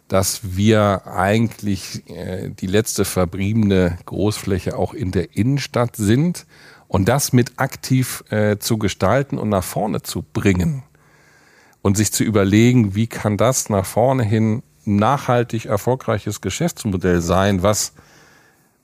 dass 0.08 0.56
wir 0.56 1.06
eigentlich 1.06 2.08
äh, 2.10 2.50
die 2.50 2.66
letzte 2.66 3.04
verbliebene 3.04 3.98
Großfläche 4.06 4.76
auch 4.76 4.94
in 4.94 5.10
der 5.10 5.36
Innenstadt 5.36 5.96
sind 5.96 6.46
und 6.88 7.08
das 7.08 7.32
mit 7.32 7.52
aktiv 7.56 8.24
äh, 8.30 8.58
zu 8.58 8.78
gestalten 8.78 9.38
und 9.38 9.48
nach 9.48 9.64
vorne 9.64 10.02
zu 10.02 10.22
bringen 10.22 10.82
und 11.80 11.96
sich 11.96 12.12
zu 12.12 12.24
überlegen, 12.24 12.94
wie 12.94 13.06
kann 13.06 13.36
das 13.36 13.70
nach 13.70 13.86
vorne 13.86 14.22
hin 14.22 14.62
nachhaltig 14.84 15.66
erfolgreiches 15.66 16.40
Geschäftsmodell 16.40 17.20
sein, 17.20 17.62
was 17.62 17.92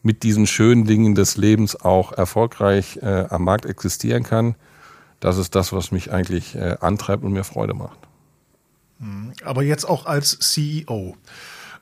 mit 0.08 0.22
diesen 0.22 0.46
schönen 0.46 0.86
Dingen 0.86 1.14
des 1.14 1.36
Lebens 1.36 1.76
auch 1.76 2.12
erfolgreich 2.12 2.98
äh, 3.02 3.26
am 3.28 3.44
Markt 3.44 3.66
existieren 3.66 4.22
kann. 4.22 4.54
Das 5.20 5.36
ist 5.36 5.54
das, 5.54 5.70
was 5.74 5.92
mich 5.92 6.10
eigentlich 6.10 6.54
äh, 6.54 6.78
antreibt 6.80 7.24
und 7.24 7.34
mir 7.34 7.44
Freude 7.44 7.74
macht. 7.74 7.98
Mhm. 9.00 9.34
Aber 9.44 9.62
jetzt 9.62 9.84
auch 9.84 10.06
als 10.06 10.38
CEO. 10.38 11.14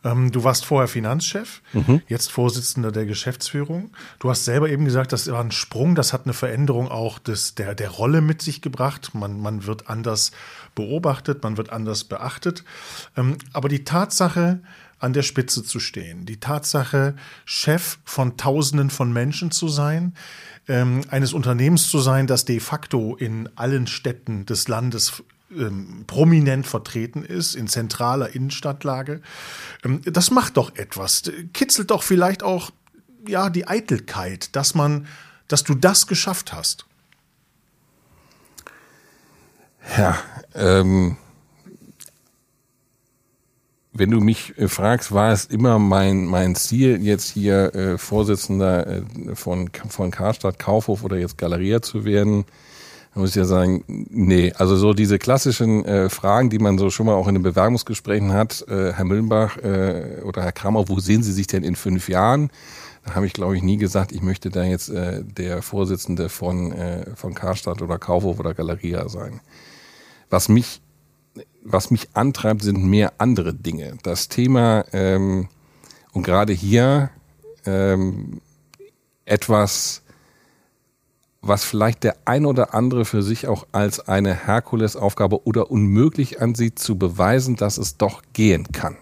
Ähm, 0.02 0.32
du 0.32 0.42
warst 0.42 0.64
vorher 0.64 0.88
Finanzchef, 0.88 1.62
mhm. 1.72 2.02
jetzt 2.08 2.32
Vorsitzender 2.32 2.90
der 2.90 3.06
Geschäftsführung. 3.06 3.92
Du 4.18 4.28
hast 4.28 4.44
selber 4.44 4.68
eben 4.70 4.84
gesagt, 4.84 5.12
das 5.12 5.30
war 5.30 5.40
ein 5.40 5.52
Sprung, 5.52 5.94
das 5.94 6.12
hat 6.12 6.24
eine 6.24 6.34
Veränderung 6.34 6.88
auch 6.88 7.20
des, 7.20 7.54
der, 7.54 7.76
der 7.76 7.90
Rolle 7.90 8.22
mit 8.22 8.42
sich 8.42 8.60
gebracht. 8.60 9.14
Man, 9.14 9.40
man 9.40 9.66
wird 9.66 9.88
anders 9.88 10.32
beobachtet, 10.74 11.44
man 11.44 11.56
wird 11.56 11.70
anders 11.70 12.02
beachtet. 12.02 12.64
Ähm, 13.16 13.38
aber 13.52 13.68
die 13.68 13.84
Tatsache, 13.84 14.58
an 14.98 15.12
der 15.12 15.22
Spitze 15.22 15.62
zu 15.62 15.80
stehen. 15.80 16.26
Die 16.26 16.38
Tatsache, 16.38 17.16
Chef 17.44 17.98
von 18.04 18.36
Tausenden 18.36 18.90
von 18.90 19.12
Menschen 19.12 19.50
zu 19.50 19.68
sein, 19.68 20.14
ähm, 20.68 21.02
eines 21.08 21.32
Unternehmens 21.32 21.88
zu 21.88 21.98
sein, 21.98 22.26
das 22.26 22.44
de 22.44 22.60
facto 22.60 23.14
in 23.16 23.48
allen 23.56 23.86
Städten 23.86 24.46
des 24.46 24.68
Landes 24.68 25.22
ähm, 25.50 26.04
prominent 26.06 26.66
vertreten 26.66 27.22
ist, 27.24 27.54
in 27.54 27.68
zentraler 27.68 28.34
Innenstadtlage. 28.34 29.20
Ähm, 29.84 30.00
das 30.04 30.30
macht 30.30 30.56
doch 30.56 30.74
etwas, 30.76 31.22
kitzelt 31.52 31.90
doch 31.90 32.02
vielleicht 32.02 32.42
auch 32.42 32.70
ja 33.28 33.50
die 33.50 33.68
Eitelkeit, 33.68 34.54
dass 34.56 34.74
man, 34.74 35.06
dass 35.48 35.62
du 35.62 35.74
das 35.74 36.06
geschafft 36.06 36.52
hast. 36.52 36.86
Ja, 39.96 40.18
ähm, 40.54 41.16
wenn 43.98 44.10
du 44.10 44.20
mich 44.20 44.56
äh, 44.58 44.68
fragst, 44.68 45.12
war 45.12 45.32
es 45.32 45.46
immer 45.46 45.78
mein, 45.78 46.24
mein 46.26 46.54
Ziel, 46.54 47.02
jetzt 47.02 47.30
hier 47.30 47.74
äh, 47.74 47.98
Vorsitzender 47.98 48.86
äh, 48.86 49.02
von, 49.34 49.70
von 49.88 50.10
Karstadt 50.10 50.58
Kaufhof 50.58 51.04
oder 51.04 51.16
jetzt 51.16 51.38
Galeria 51.38 51.82
zu 51.82 52.04
werden, 52.04 52.44
dann 53.14 53.22
muss 53.22 53.30
ich 53.30 53.36
ja 53.36 53.44
sagen, 53.44 53.82
nee. 53.86 54.52
Also 54.56 54.76
so 54.76 54.92
diese 54.92 55.18
klassischen 55.18 55.84
äh, 55.86 56.10
Fragen, 56.10 56.50
die 56.50 56.58
man 56.58 56.76
so 56.76 56.90
schon 56.90 57.06
mal 57.06 57.14
auch 57.14 57.28
in 57.28 57.34
den 57.34 57.42
Bewerbungsgesprächen 57.42 58.32
hat, 58.32 58.64
äh, 58.68 58.92
Herr 58.92 59.04
Müllenbach 59.04 59.56
äh, 59.58 60.20
oder 60.22 60.42
Herr 60.42 60.52
Kramer, 60.52 60.88
wo 60.88 61.00
sehen 61.00 61.22
Sie 61.22 61.32
sich 61.32 61.46
denn 61.46 61.64
in 61.64 61.76
fünf 61.76 62.08
Jahren? 62.08 62.50
Da 63.06 63.14
habe 63.14 63.26
ich, 63.26 63.32
glaube 63.32 63.56
ich, 63.56 63.62
nie 63.62 63.76
gesagt, 63.78 64.12
ich 64.12 64.20
möchte 64.20 64.50
da 64.50 64.64
jetzt 64.64 64.90
äh, 64.90 65.22
der 65.24 65.62
Vorsitzende 65.62 66.28
von, 66.28 66.72
äh, 66.72 67.06
von 67.14 67.34
Karstadt 67.34 67.80
oder 67.80 67.98
Kaufhof 67.98 68.38
oder 68.38 68.52
Galeria 68.52 69.08
sein. 69.08 69.40
Was 70.28 70.48
mich 70.48 70.82
was 71.66 71.90
mich 71.90 72.08
antreibt, 72.14 72.62
sind 72.62 72.84
mehr 72.84 73.14
andere 73.18 73.52
Dinge. 73.54 73.98
Das 74.02 74.28
Thema, 74.28 74.84
ähm, 74.92 75.48
und 76.12 76.22
gerade 76.22 76.52
hier 76.52 77.10
ähm, 77.66 78.40
etwas, 79.24 80.02
was 81.42 81.64
vielleicht 81.64 82.04
der 82.04 82.16
ein 82.24 82.46
oder 82.46 82.74
andere 82.74 83.04
für 83.04 83.22
sich 83.22 83.46
auch 83.48 83.66
als 83.72 84.08
eine 84.08 84.34
Herkulesaufgabe 84.34 85.46
oder 85.46 85.70
unmöglich 85.70 86.40
ansieht, 86.40 86.78
zu 86.78 86.96
beweisen, 86.96 87.56
dass 87.56 87.78
es 87.78 87.96
doch 87.96 88.22
gehen 88.32 88.72
kann. 88.72 88.96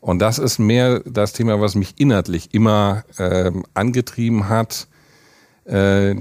Und 0.00 0.18
das 0.18 0.38
ist 0.38 0.58
mehr 0.58 1.00
das 1.00 1.32
Thema, 1.32 1.60
was 1.60 1.74
mich 1.76 1.94
inhaltlich 1.98 2.52
immer 2.52 3.04
ähm, 3.18 3.64
angetrieben 3.72 4.48
hat, 4.48 4.86
äh, 5.64 6.14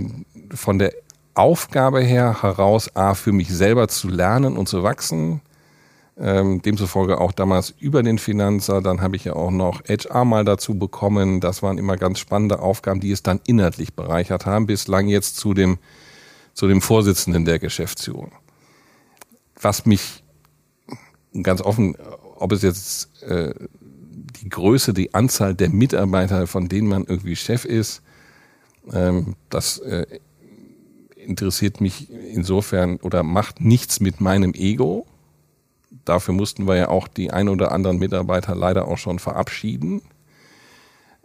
von 0.54 0.80
der 0.80 0.94
Aufgabe 1.36 2.02
her 2.02 2.42
heraus, 2.42 2.96
A, 2.96 3.14
für 3.14 3.32
mich 3.32 3.50
selber 3.50 3.88
zu 3.88 4.08
lernen 4.08 4.58
und 4.58 4.68
zu 4.68 4.84
wachsen. 4.84 5.42
Ähm, 6.16 6.62
demzufolge 6.62 7.20
auch 7.20 7.32
damals 7.32 7.74
über 7.80 8.04
den 8.04 8.20
Finanzer. 8.20 8.82
Dann 8.82 9.02
habe 9.02 9.16
ich 9.16 9.26
ja 9.26 9.34
auch 9.34 9.50
noch 9.50 9.82
HR 9.86 10.26
mal 10.26 10.46
dazu 10.46 10.78
bekommen. 10.78 11.40
Das 11.40 11.64
waren 11.64 11.80
immer 11.80 11.98
ganz 11.98 12.20
spannende 12.20 12.60
Aufgaben, 12.60 13.00
die 13.00 13.12
es 13.12 13.24
dann 13.24 13.42
inhaltlich 13.48 13.96
bereichert 13.96 14.46
haben, 14.46 14.68
bislang 14.68 15.08
jetzt 15.08 15.38
zu 15.38 15.56
dem, 15.56 15.80
zu 16.54 16.68
dem 16.68 16.82
Vorsitzenden 16.82 17.46
der 17.46 17.58
Geschäftsführung. 17.58 18.32
Was 19.60 19.88
mich 19.88 20.24
ganz 21.42 21.62
offen, 21.62 21.98
ob 22.36 22.52
es 22.52 22.62
jetzt 22.62 23.24
äh, 23.24 23.56
die 24.44 24.50
Größe, 24.50 24.94
die 24.94 25.16
Anzahl 25.16 25.56
der 25.56 25.70
Mitarbeiter, 25.70 26.46
von 26.46 26.70
denen 26.70 26.88
man 26.88 27.06
irgendwie 27.06 27.36
Chef 27.36 27.66
ist, 27.66 28.04
ähm, 28.92 29.36
das 29.50 29.80
äh, 29.80 30.06
interessiert 31.24 31.82
mich 31.82 32.10
insofern 32.12 32.98
oder 32.98 33.24
macht 33.24 33.62
nichts 33.62 34.00
mit 34.00 34.22
meinem 34.22 34.54
Ego. 34.54 35.06
Dafür 36.06 36.34
mussten 36.34 36.68
wir 36.68 36.76
ja 36.76 36.90
auch 36.90 37.08
die 37.08 37.32
ein 37.32 37.50
oder 37.50 37.72
anderen 37.72 38.00
Mitarbeiter 38.00 38.56
leider 38.56 38.88
auch 38.88 38.98
schon 38.98 39.20
verabschieden. 39.20 40.02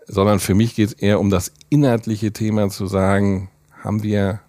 Sondern 0.06 0.40
für 0.40 0.54
mich 0.54 0.74
geht 0.74 0.88
es 0.88 0.92
eher 0.94 1.20
um 1.20 1.30
das 1.30 1.52
inhaltliche 1.68 2.32
Thema 2.32 2.70
zu 2.70 2.86
sagen, 2.86 3.50
haben 3.82 4.02
wir 4.02 4.40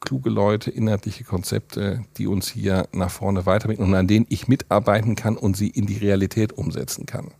kluge 0.00 0.30
Leute, 0.30 0.70
inhaltliche 0.70 1.24
Konzepte, 1.24 2.04
die 2.16 2.26
uns 2.26 2.48
hier 2.48 2.88
nach 2.92 3.10
vorne 3.10 3.46
weiterbringen 3.46 3.84
und 3.84 3.94
an 3.94 4.06
denen 4.06 4.26
ich 4.28 4.48
mitarbeiten 4.48 5.16
kann 5.16 5.36
und 5.36 5.56
sie 5.56 5.68
in 5.68 5.86
die 5.86 5.98
Realität 5.98 6.52
umsetzen 6.52 7.04
kann. 7.04 7.32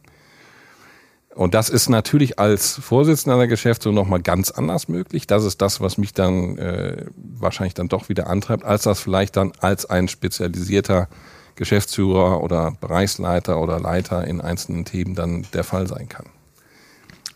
Und 1.34 1.54
das 1.54 1.68
ist 1.68 1.88
natürlich 1.88 2.38
als 2.38 2.74
Vorsitzender 2.74 3.38
der 3.38 3.46
Geschäftsführung 3.46 3.94
nochmal 3.94 4.22
ganz 4.22 4.50
anders 4.50 4.88
möglich. 4.88 5.26
Das 5.26 5.44
ist 5.44 5.62
das, 5.62 5.80
was 5.80 5.98
mich 5.98 6.12
dann 6.12 6.58
äh, 6.58 7.06
wahrscheinlich 7.16 7.74
dann 7.74 7.88
doch 7.88 8.08
wieder 8.08 8.26
antreibt, 8.26 8.64
als 8.64 8.82
das 8.82 9.00
vielleicht 9.00 9.36
dann 9.36 9.52
als 9.60 9.86
ein 9.86 10.08
spezialisierter 10.08 11.08
Geschäftsführer 11.54 12.42
oder 12.42 12.76
Bereichsleiter 12.80 13.60
oder 13.60 13.78
Leiter 13.78 14.26
in 14.26 14.40
einzelnen 14.40 14.84
Themen 14.84 15.14
dann 15.14 15.46
der 15.52 15.64
Fall 15.64 15.86
sein 15.86 16.08
kann. 16.08 16.26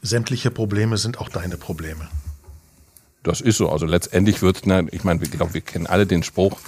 Sämtliche 0.00 0.50
Probleme 0.50 0.96
sind 0.96 1.18
auch 1.18 1.28
deine 1.28 1.56
Probleme. 1.56 2.08
Das 3.22 3.40
ist 3.40 3.56
so. 3.58 3.68
Also 3.68 3.86
letztendlich 3.86 4.42
wird, 4.42 4.62
na, 4.64 4.82
ich 4.90 5.04
meine, 5.04 5.22
ich 5.22 5.30
glaube, 5.30 5.54
wir 5.54 5.60
kennen 5.60 5.86
alle 5.86 6.06
den 6.06 6.22
Spruch, 6.22 6.58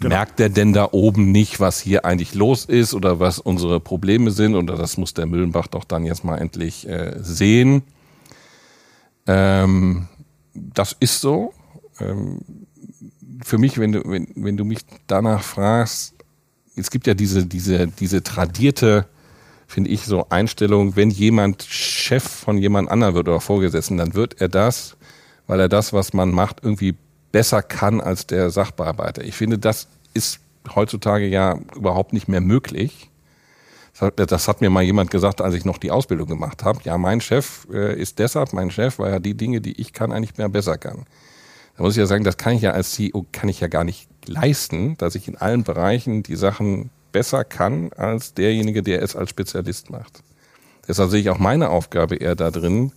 Genau. 0.00 0.16
Merkt 0.16 0.38
der 0.40 0.48
denn 0.48 0.72
da 0.72 0.88
oben 0.90 1.30
nicht, 1.30 1.60
was 1.60 1.80
hier 1.80 2.04
eigentlich 2.04 2.34
los 2.34 2.64
ist 2.64 2.94
oder 2.94 3.20
was 3.20 3.38
unsere 3.38 3.78
Probleme 3.80 4.30
sind? 4.30 4.54
Oder 4.56 4.76
das 4.76 4.96
muss 4.96 5.14
der 5.14 5.26
Müllenbach 5.26 5.68
doch 5.68 5.84
dann 5.84 6.04
jetzt 6.04 6.24
mal 6.24 6.38
endlich 6.38 6.88
äh, 6.88 7.14
sehen. 7.20 7.82
Ähm, 9.26 10.08
das 10.52 10.96
ist 10.98 11.20
so. 11.20 11.54
Ähm, 12.00 12.40
für 13.42 13.58
mich, 13.58 13.78
wenn 13.78 13.92
du, 13.92 14.02
wenn, 14.04 14.28
wenn 14.34 14.56
du 14.56 14.64
mich 14.64 14.80
danach 15.06 15.42
fragst, 15.42 16.14
es 16.76 16.90
gibt 16.90 17.06
ja 17.06 17.14
diese, 17.14 17.46
diese, 17.46 17.86
diese 17.86 18.22
tradierte, 18.22 19.06
finde 19.66 19.90
ich, 19.90 20.04
so 20.04 20.28
Einstellung, 20.28 20.96
wenn 20.96 21.10
jemand 21.10 21.62
Chef 21.62 22.22
von 22.24 22.58
jemand 22.58 22.90
anderem 22.90 23.14
wird 23.14 23.28
oder 23.28 23.40
Vorgesetzten, 23.40 23.96
dann 23.96 24.14
wird 24.14 24.40
er 24.40 24.48
das, 24.48 24.96
weil 25.46 25.60
er 25.60 25.68
das, 25.68 25.92
was 25.92 26.12
man 26.12 26.30
macht, 26.30 26.58
irgendwie 26.62 26.96
besser 27.34 27.62
kann 27.62 28.00
als 28.00 28.28
der 28.28 28.50
Sachbearbeiter. 28.50 29.24
Ich 29.24 29.34
finde, 29.34 29.58
das 29.58 29.88
ist 30.14 30.38
heutzutage 30.72 31.26
ja 31.26 31.58
überhaupt 31.74 32.12
nicht 32.12 32.28
mehr 32.28 32.40
möglich. 32.40 33.10
Das 34.14 34.46
hat 34.46 34.60
mir 34.60 34.70
mal 34.70 34.84
jemand 34.84 35.10
gesagt, 35.10 35.40
als 35.40 35.56
ich 35.56 35.64
noch 35.64 35.78
die 35.78 35.90
Ausbildung 35.90 36.28
gemacht 36.28 36.62
habe. 36.62 36.78
Ja, 36.84 36.96
mein 36.96 37.20
Chef 37.20 37.66
äh, 37.72 38.00
ist 38.00 38.20
deshalb 38.20 38.52
mein 38.52 38.70
Chef, 38.70 39.00
weil 39.00 39.14
er 39.14 39.18
die 39.18 39.34
Dinge, 39.34 39.60
die 39.60 39.80
ich 39.80 39.92
kann, 39.92 40.12
eigentlich 40.12 40.38
mehr 40.38 40.48
besser 40.48 40.78
kann. 40.78 41.06
Da 41.76 41.82
muss 41.82 41.94
ich 41.94 41.98
ja 41.98 42.06
sagen, 42.06 42.22
das 42.22 42.36
kann 42.36 42.54
ich 42.54 42.62
ja 42.62 42.70
als 42.70 42.92
CEO, 42.92 43.26
kann 43.32 43.48
ich 43.48 43.58
ja 43.58 43.66
gar 43.66 43.82
nicht 43.82 44.08
leisten, 44.26 44.96
dass 44.98 45.16
ich 45.16 45.26
in 45.26 45.36
allen 45.36 45.64
Bereichen 45.64 46.22
die 46.22 46.36
Sachen 46.36 46.90
besser 47.10 47.42
kann 47.42 47.92
als 47.94 48.34
derjenige, 48.34 48.84
der 48.84 49.02
es 49.02 49.16
als 49.16 49.30
Spezialist 49.30 49.90
macht. 49.90 50.22
Deshalb 50.86 51.10
sehe 51.10 51.20
ich 51.20 51.30
auch 51.30 51.38
meine 51.38 51.70
Aufgabe 51.70 52.14
eher 52.14 52.36
da 52.36 52.52
drin, 52.52 52.92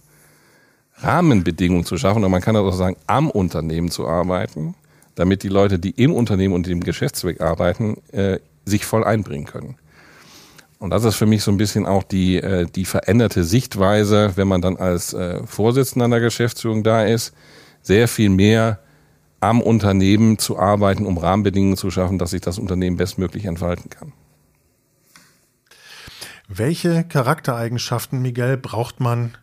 Rahmenbedingungen 0.97 1.85
zu 1.85 1.97
schaffen 1.97 2.23
und 2.23 2.31
man 2.31 2.41
kann 2.41 2.55
auch 2.55 2.71
sagen, 2.71 2.97
am 3.05 3.29
Unternehmen 3.29 3.91
zu 3.91 4.07
arbeiten, 4.07 4.75
damit 5.15 5.43
die 5.43 5.49
Leute, 5.49 5.79
die 5.79 5.91
im 5.91 6.13
Unternehmen 6.13 6.53
und 6.53 6.67
im 6.67 6.83
Geschäftszweck 6.83 7.41
arbeiten, 7.41 7.97
äh, 8.11 8.39
sich 8.65 8.85
voll 8.85 9.03
einbringen 9.03 9.45
können. 9.45 9.75
Und 10.79 10.91
das 10.91 11.03
ist 11.03 11.15
für 11.15 11.25
mich 11.25 11.43
so 11.43 11.51
ein 11.51 11.57
bisschen 11.57 11.85
auch 11.85 12.03
die, 12.03 12.37
äh, 12.37 12.67
die 12.67 12.85
veränderte 12.85 13.43
Sichtweise, 13.43 14.33
wenn 14.35 14.47
man 14.47 14.61
dann 14.61 14.77
als 14.77 15.13
äh, 15.13 15.45
Vorsitzender 15.45 16.07
der 16.07 16.19
Geschäftsführung 16.19 16.83
da 16.83 17.03
ist, 17.03 17.33
sehr 17.81 18.07
viel 18.07 18.29
mehr 18.29 18.79
am 19.39 19.61
Unternehmen 19.61 20.37
zu 20.37 20.57
arbeiten, 20.57 21.05
um 21.05 21.17
Rahmenbedingungen 21.17 21.77
zu 21.77 21.91
schaffen, 21.91 22.17
dass 22.17 22.31
sich 22.31 22.41
das 22.41 22.59
Unternehmen 22.59 22.97
bestmöglich 22.97 23.45
entfalten 23.45 23.89
kann. 23.89 24.13
Welche 26.47 27.03
Charaktereigenschaften, 27.03 28.21
Miguel, 28.21 28.57
braucht 28.57 28.99
man, 28.99 29.37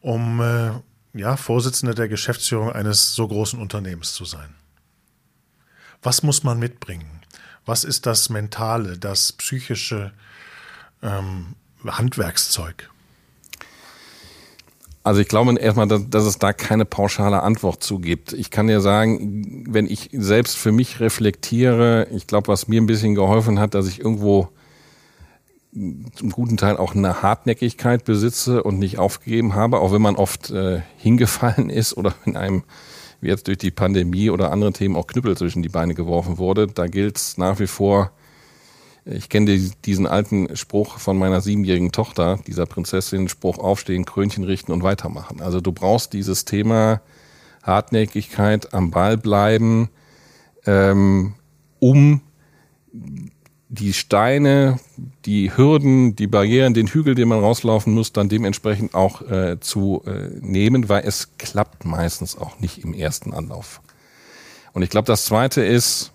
um 0.00 0.40
äh, 0.40 0.70
ja, 1.18 1.36
Vorsitzender 1.36 1.94
der 1.94 2.08
Geschäftsführung 2.08 2.72
eines 2.72 3.14
so 3.14 3.26
großen 3.26 3.60
Unternehmens 3.60 4.12
zu 4.12 4.24
sein? 4.24 4.54
Was 6.02 6.22
muss 6.22 6.44
man 6.44 6.58
mitbringen? 6.58 7.22
Was 7.66 7.84
ist 7.84 8.06
das 8.06 8.30
Mentale, 8.30 8.98
das 8.98 9.32
psychische 9.32 10.12
ähm, 11.02 11.54
Handwerkszeug? 11.84 12.90
Also 15.02 15.20
ich 15.20 15.28
glaube 15.28 15.58
erstmal, 15.58 15.88
dass, 15.88 16.08
dass, 16.10 16.24
es 16.24 16.38
da 16.38 16.52
keine 16.52 16.84
pauschale 16.84 17.42
Antwort 17.42 17.82
zu 17.82 17.98
gibt. 17.98 18.34
Ich 18.34 18.50
kann 18.50 18.66
dir 18.66 18.80
sagen, 18.80 19.64
wenn 19.66 19.86
ich 19.86 20.10
selbst 20.12 20.56
für 20.56 20.72
mich 20.72 21.00
reflektiere, 21.00 22.08
ich 22.10 22.26
glaube, 22.26 22.48
was 22.48 22.68
mir 22.68 22.80
ein 22.80 22.86
bisschen 22.86 23.14
geholfen 23.14 23.58
hat, 23.58 23.74
dass 23.74 23.88
ich 23.88 24.00
irgendwo 24.00 24.50
zum 26.14 26.30
guten 26.30 26.56
Teil 26.56 26.76
auch 26.76 26.94
eine 26.94 27.22
Hartnäckigkeit 27.22 28.04
besitze 28.04 28.62
und 28.62 28.78
nicht 28.78 28.98
aufgegeben 28.98 29.54
habe, 29.54 29.80
auch 29.80 29.92
wenn 29.92 30.02
man 30.02 30.16
oft 30.16 30.50
äh, 30.50 30.82
hingefallen 30.96 31.70
ist 31.70 31.96
oder 31.96 32.14
in 32.24 32.36
einem, 32.36 32.64
wie 33.20 33.28
jetzt 33.28 33.46
durch 33.46 33.58
die 33.58 33.70
Pandemie 33.70 34.30
oder 34.30 34.50
andere 34.52 34.72
Themen, 34.72 34.96
auch 34.96 35.06
Knüppel 35.06 35.36
zwischen 35.36 35.62
die 35.62 35.68
Beine 35.68 35.94
geworfen 35.94 36.38
wurde. 36.38 36.66
Da 36.66 36.86
gilt 36.86 37.16
es 37.16 37.38
nach 37.38 37.58
wie 37.60 37.66
vor, 37.66 38.12
ich 39.04 39.28
kenne 39.28 39.58
diesen 39.84 40.06
alten 40.06 40.54
Spruch 40.54 40.98
von 40.98 41.16
meiner 41.16 41.40
siebenjährigen 41.40 41.92
Tochter, 41.92 42.38
dieser 42.46 42.66
Prinzessin, 42.66 43.28
Spruch 43.28 43.58
aufstehen, 43.58 44.04
Krönchen 44.04 44.44
richten 44.44 44.72
und 44.72 44.82
weitermachen. 44.82 45.40
Also 45.40 45.60
du 45.60 45.72
brauchst 45.72 46.12
dieses 46.12 46.44
Thema 46.44 47.00
Hartnäckigkeit, 47.62 48.74
am 48.74 48.90
Ball 48.90 49.16
bleiben, 49.16 49.88
ähm, 50.66 51.34
um 51.78 52.20
die 53.68 53.92
Steine, 53.92 54.80
die 55.26 55.54
Hürden, 55.56 56.16
die 56.16 56.26
Barrieren, 56.26 56.72
den 56.72 56.86
Hügel, 56.86 57.14
den 57.14 57.28
man 57.28 57.40
rauslaufen 57.40 57.92
muss, 57.92 58.12
dann 58.12 58.28
dementsprechend 58.28 58.94
auch 58.94 59.22
äh, 59.22 59.60
zu 59.60 60.02
äh, 60.06 60.30
nehmen, 60.40 60.88
weil 60.88 61.04
es 61.04 61.36
klappt 61.36 61.84
meistens 61.84 62.38
auch 62.38 62.58
nicht 62.60 62.82
im 62.82 62.94
ersten 62.94 63.34
Anlauf. 63.34 63.82
Und 64.72 64.82
ich 64.82 64.90
glaube, 64.90 65.06
das 65.06 65.26
Zweite 65.26 65.62
ist 65.62 66.12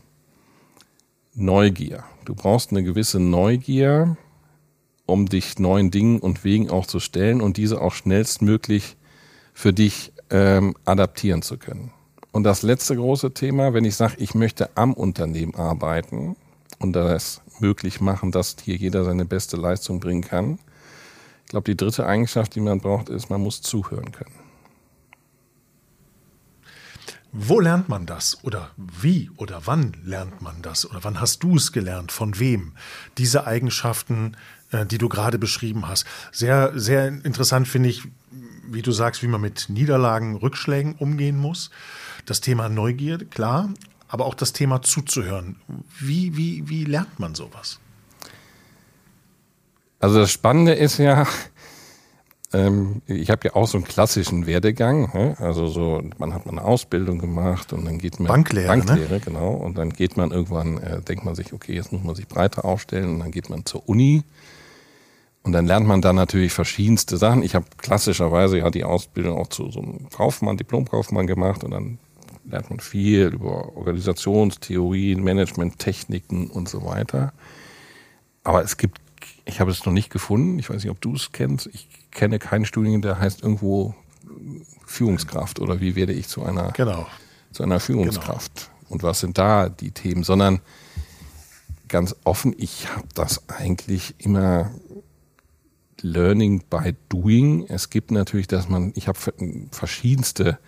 Neugier. 1.36 2.04
Du 2.26 2.36
brauchst 2.36 2.72
eine 2.72 2.84
gewisse 2.84 3.20
Neugier, 3.20 4.18
um 5.06 5.28
dich 5.28 5.60
neuen 5.60 5.92
Dingen 5.92 6.20
und 6.20 6.44
Wegen 6.44 6.70
auch 6.70 6.88
zu 6.88 7.00
stellen 7.00 7.42
und 7.42 7.58
diese 7.58 7.82
auch 7.82 7.94
schnellstmöglich 7.94 8.96
für 9.54 9.74
dich 9.74 10.14
ähm, 10.30 10.76
adaptieren 10.86 11.42
zu 11.42 11.58
können. 11.58 11.92
Und 12.32 12.44
das 12.44 12.64
letzte 12.64 12.96
große 12.96 13.34
Thema, 13.34 13.74
wenn 13.74 13.86
ich 13.86 13.96
sage, 13.96 14.16
ich 14.18 14.34
möchte 14.34 14.76
am 14.76 14.94
Unternehmen 14.94 15.54
arbeiten 15.54 16.36
und 16.80 16.94
das 16.94 17.43
möglich 17.60 18.02
machen, 18.02 18.32
dass 18.32 18.56
hier 18.62 18.76
jeder 18.76 19.04
seine 19.04 19.26
beste 19.26 19.58
Leistung 19.58 20.00
bringen 20.00 20.22
kann. 20.22 20.60
Ich 21.46 21.50
glaube, 21.50 21.70
die 21.70 21.78
dritte 21.78 22.06
Eigenschaft, 22.06 22.56
die 22.56 22.62
man 22.62 22.80
braucht, 22.80 23.10
ist, 23.10 23.30
man 23.30 23.42
muss 23.42 23.62
zuhören 23.62 24.12
können. 24.12 24.44
Wo 27.36 27.60
lernt 27.60 27.90
man 27.90 28.06
das? 28.06 28.44
Oder 28.44 28.70
wie 28.78 29.32
oder 29.38 29.64
wann 29.66 29.94
lernt 30.06 30.44
man 30.44 30.62
das? 30.62 30.88
Oder 30.88 31.04
wann 31.04 31.20
hast 31.20 31.42
du 31.42 31.56
es 31.56 31.72
gelernt? 31.72 32.12
Von 32.12 32.40
wem? 32.40 32.74
Diese 33.18 33.48
Eigenschaften, 33.48 34.38
äh, 34.72 34.86
die 34.86 35.00
du 35.00 35.10
gerade 35.10 35.40
beschrieben 35.40 35.88
hast. 35.88 36.06
Sehr, 36.32 36.78
sehr 36.80 37.08
interessant 37.08 37.68
finde 37.68 37.90
ich, 37.90 38.04
wie 38.68 38.84
du 38.84 38.92
sagst, 38.92 39.24
wie 39.24 39.28
man 39.28 39.42
mit 39.42 39.66
Niederlagen, 39.68 40.36
Rückschlägen 40.36 40.94
umgehen 40.94 41.38
muss. 41.38 41.72
Das 42.28 42.40
Thema 42.40 42.70
Neugierde, 42.70 43.26
klar 43.26 43.70
aber 44.14 44.28
auch 44.28 44.36
das 44.36 44.54
Thema 44.54 44.84
zuzuhören. 44.84 45.56
Wie, 46.00 46.38
wie, 46.38 46.70
wie 46.70 46.84
lernt 46.84 47.20
man 47.20 47.34
sowas? 47.34 47.80
Also 50.00 50.20
das 50.20 50.32
Spannende 50.32 50.74
ist 50.74 51.00
ja, 51.00 51.26
ähm, 52.54 53.02
ich 53.08 53.32
habe 53.32 53.48
ja 53.48 53.56
auch 53.56 53.68
so 53.68 53.80
einen 53.80 53.88
klassischen 53.88 54.46
Werdegang. 54.46 55.12
Ne? 55.16 55.36
Also 55.40 55.66
so, 55.66 56.04
man 56.20 56.32
hat 56.32 56.46
mal 56.46 56.52
eine 56.52 56.64
Ausbildung 56.64 57.18
gemacht 57.18 57.74
und 57.74 57.86
dann 57.86 57.98
geht 57.98 58.20
man 58.20 58.28
Banklehre, 58.28 58.68
Banklehre, 58.68 59.14
ne? 59.16 59.20
genau. 59.20 59.54
Und 59.54 59.80
dann 59.80 59.90
geht 59.90 60.16
man 60.16 60.30
irgendwann, 60.30 60.78
äh, 60.78 61.02
denkt 61.02 61.26
man 61.26 61.34
sich, 61.34 61.52
okay, 61.52 61.74
jetzt 61.74 61.92
muss 61.92 62.04
man 62.04 62.14
sich 62.14 62.28
breiter 62.28 62.66
aufstellen 62.66 63.16
und 63.16 63.20
dann 63.20 63.32
geht 63.32 63.50
man 63.50 63.66
zur 63.66 63.90
Uni. 63.90 64.24
Und 65.42 65.54
dann 65.54 65.66
lernt 65.66 65.88
man 65.88 66.04
da 66.04 66.14
natürlich 66.14 66.54
verschiedenste 66.54 67.18
Sachen. 67.18 67.42
Ich 67.42 67.56
habe 67.56 67.66
klassischerweise 67.78 68.60
ja 68.60 68.70
die 68.70 68.84
Ausbildung 68.84 69.40
auch 69.40 69.48
zu 69.48 69.72
so 69.72 69.82
einem 69.82 70.08
Kaufmann, 70.12 70.56
Diplomkaufmann 70.56 71.26
gemacht 71.26 71.64
und 71.64 71.72
dann 71.72 71.98
lernt 72.46 72.70
man 72.70 72.80
viel 72.80 73.28
über 73.28 73.76
Organisationstheorien, 73.76 75.24
Managementtechniken 75.24 76.50
und 76.50 76.70
so 76.70 76.86
weiter. 76.86 77.34
Aber 78.44 78.64
es 78.64 78.78
gibt, 78.78 79.00
ich 79.46 79.60
habe 79.60 79.72
es 79.72 79.86
noch 79.86 79.94
nicht 79.94 80.10
gefunden, 80.10 80.60
ich 80.60 80.70
weiß 80.70 80.84
nicht, 80.84 80.92
ob 80.92 81.02
du 81.02 81.16
es 81.16 81.32
kennst, 81.32 81.68
ich 81.68 81.88
kenne 82.12 82.40
keinen 82.40 82.66
Studien, 82.66 83.02
der 83.02 83.20
heißt 83.20 83.42
irgendwo 83.42 83.96
Führungskraft 84.86 85.60
oder 85.60 85.80
wie 85.82 85.96
werde 85.96 86.14
ich 86.14 86.28
zu 86.28 86.44
einer, 86.44 86.72
genau. 86.72 87.08
zu 87.52 87.64
einer 87.64 87.80
Führungskraft 87.80 88.54
genau. 88.54 88.94
und 88.94 89.04
was 89.04 89.20
sind 89.20 89.38
da 89.38 89.70
die 89.70 89.92
Themen, 89.92 90.24
sondern 90.24 90.62
ganz 91.88 92.16
offen, 92.24 92.56
ich 92.58 92.90
habe 92.90 93.08
das 93.14 93.48
eigentlich 93.50 94.16
immer 94.18 94.72
Learning 96.02 96.64
by 96.70 96.96
Doing. 97.10 97.66
Es 97.70 97.90
gibt 97.90 98.12
natürlich, 98.12 98.48
dass 98.48 98.68
man, 98.68 98.92
ich 98.96 99.08
habe 99.08 99.18
verschiedenste 99.72 100.60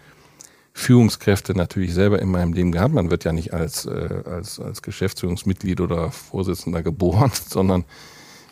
Führungskräfte 0.77 1.55
natürlich 1.55 1.93
selber 1.93 2.21
in 2.21 2.29
meinem 2.29 2.51
Leben 2.51 2.73
gehabt. 2.73 2.93
Man 2.93 3.09
wird 3.09 3.23
ja 3.23 3.31
nicht 3.31 3.53
als, 3.53 3.85
äh, 3.85 4.23
als, 4.25 4.59
als 4.59 4.81
Geschäftsführungsmitglied 4.81 5.79
oder 5.79 6.11
Vorsitzender 6.11 6.83
geboren, 6.83 7.31
sondern 7.47 7.85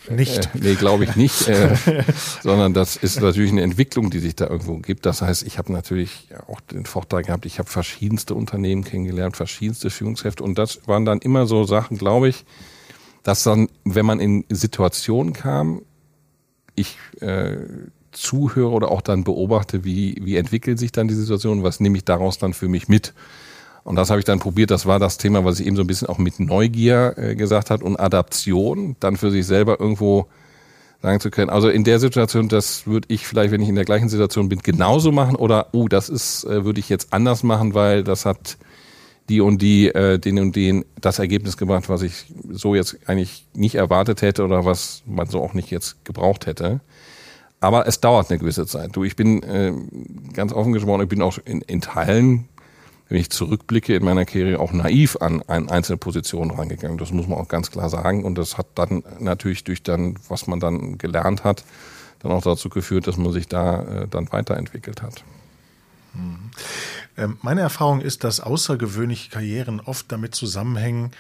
nicht. 0.10 0.46
Äh, 0.56 0.60
nee, 0.62 0.76
glaube 0.76 1.04
ich 1.04 1.18
nicht. 1.18 1.50
Äh, 1.50 1.76
sondern 2.42 2.74
das 2.74 2.96
ist 2.96 3.20
natürlich 3.20 3.52
eine 3.52 3.62
Entwicklung, 3.62 4.10
die 4.10 4.20
sich 4.20 4.36
da 4.36 4.48
irgendwo 4.48 4.78
gibt. 4.78 5.06
Das 5.06 5.22
heißt, 5.22 5.44
ich 5.44 5.58
habe 5.58 5.74
natürlich 5.74 6.30
auch 6.48 6.62
den 6.62 6.86
Vorteil 6.86 7.24
gehabt, 7.24 7.46
ich 7.46 7.60
habe 7.60 7.70
verschiedenste 7.70 8.36
Unternehmen 8.36 8.86
kennengelernt, 8.86 9.36
verschiedenste 9.36 9.90
Führungskräfte. 9.90 10.46
Und 10.46 10.58
das 10.58 10.88
waren 10.88 11.04
dann 11.04 11.20
immer 11.20 11.46
so 11.46 11.66
Sachen, 11.66 11.98
glaube 11.98 12.30
ich, 12.30 12.46
dass 13.24 13.44
dann, 13.44 13.68
wenn 13.84 14.06
man 14.06 14.22
in 14.22 14.46
Situationen 14.48 15.34
kam, 15.34 15.82
ich 16.76 16.98
äh, 17.20 17.58
zuhöre 18.14 18.72
oder 18.72 18.92
auch 18.92 19.02
dann 19.02 19.24
beobachte, 19.24 19.84
wie, 19.84 20.18
wie 20.22 20.38
entwickelt 20.38 20.80
sich 20.80 20.92
dann 20.92 21.08
die 21.08 21.14
Situation, 21.14 21.64
was 21.64 21.80
nehme 21.80 21.98
ich 21.98 22.06
daraus 22.06 22.38
dann 22.38 22.54
für 22.54 22.68
mich 22.68 22.88
mit. 22.88 23.14
Und 23.84 23.98
das 23.98 24.10
habe 24.10 24.20
ich 24.20 24.26
dann 24.26 24.40
probiert, 24.40 24.72
das 24.72 24.86
war 24.86 25.00
das 25.00 25.18
Thema, 25.18 25.44
was 25.44 25.60
ich 25.60 25.68
eben 25.68 25.76
so 25.76 25.84
ein 25.84 25.88
bisschen 25.88 26.08
auch 26.08 26.18
mit 26.18 26.40
Neugier 26.40 27.16
äh, 27.18 27.36
gesagt 27.36 27.70
hat 27.70 27.82
und 27.82 28.00
Adaption, 28.00 28.96
dann 29.00 29.18
für 29.18 29.30
sich 29.30 29.46
selber 29.46 29.80
irgendwo 29.80 30.28
sagen 31.02 31.20
zu 31.20 31.30
können. 31.30 31.50
Also 31.50 31.68
in 31.68 31.84
der 31.84 32.00
Situation, 32.00 32.48
das 32.48 32.88
würde 32.88 33.08
ich 33.10 33.28
vielleicht, 33.28 33.52
wenn 33.52 33.62
ich 33.62 33.68
in 33.68 33.76
der 33.76 33.84
gleichen 33.84 34.08
Situation 34.08 34.48
bin, 34.48 34.60
genauso 34.60 35.12
machen 35.12 35.36
oder, 35.36 35.68
oh, 35.74 35.90
das 35.90 36.08
ist, 36.08 36.46
äh, 36.46 36.64
würde 36.64 36.80
ich 36.80 36.88
jetzt 36.88 37.12
anders 37.12 37.44
machen, 37.44 37.74
weil 37.74 38.04
das 38.04 38.26
hat 38.26 38.58
die 39.30 39.42
und 39.42 39.62
die, 39.62 39.88
äh, 39.88 40.18
den 40.18 40.40
und 40.40 40.56
den 40.56 40.86
das 41.00 41.20
Ergebnis 41.20 41.58
gebracht, 41.58 41.90
was 41.90 42.02
ich 42.02 42.26
so 42.52 42.76
jetzt 42.76 42.98
eigentlich 43.06 43.46
nicht 43.54 43.76
erwartet 43.76 44.22
hätte 44.22 44.44
oder 44.44 44.66
was 44.66 45.04
man 45.06 45.28
so 45.28 45.42
auch 45.42 45.54
nicht 45.54 45.72
jetzt 45.72 46.04
gebraucht 46.06 46.46
hätte. 46.46 46.80
Aber 47.64 47.88
es 47.88 48.02
dauert 48.02 48.30
eine 48.30 48.40
gewisse 48.40 48.68
Zeit. 48.68 48.94
Du, 48.94 49.06
ich 49.06 49.16
bin 49.16 49.42
äh, 49.42 49.74
ganz 50.34 50.52
offen 50.52 50.74
gesprochen, 50.74 51.04
ich 51.04 51.08
bin 51.08 51.22
auch 51.22 51.38
in, 51.46 51.62
in 51.62 51.80
Teilen, 51.80 52.50
wenn 53.08 53.18
ich 53.18 53.30
zurückblicke 53.30 53.96
in 53.96 54.04
meiner 54.04 54.26
Karriere, 54.26 54.60
auch 54.60 54.74
naiv 54.74 55.16
an 55.22 55.42
ein, 55.48 55.70
einzelne 55.70 55.98
Positionen 55.98 56.52
rangegangen. 56.52 56.98
Das 56.98 57.14
muss 57.14 57.26
man 57.26 57.40
auch 57.40 57.48
ganz 57.48 57.72
klar 57.72 57.90
sagen. 57.90 58.26
Und 58.26 58.38
das 58.38 58.58
hat 58.58 58.68
dann 58.76 59.04
natürlich 59.20 59.64
durch 59.64 59.82
dann, 59.82 60.20
was 60.28 60.46
man 60.46 60.60
dann 60.60 60.98
gelernt 60.98 61.46
hat, 61.46 61.64
dann 62.20 62.34
auch 62.34 62.44
dazu 62.44 62.68
geführt, 62.68 63.08
dass 63.08 63.16
man 63.16 63.32
sich 63.32 63.48
da 63.48 63.84
äh, 63.84 64.08
dann 64.10 64.30
weiterentwickelt 64.30 65.02
hat. 65.02 65.24
Mhm. 66.14 66.52
Ähm, 67.16 67.38
meine 67.44 67.62
Erfahrung 67.62 68.02
ist, 68.02 68.26
dass 68.26 68.42
außergewöhnliche 68.42 69.32
Karrieren 69.32 69.80
oft 69.80 70.12
damit 70.12 70.36
zusammenhängen, 70.36 71.12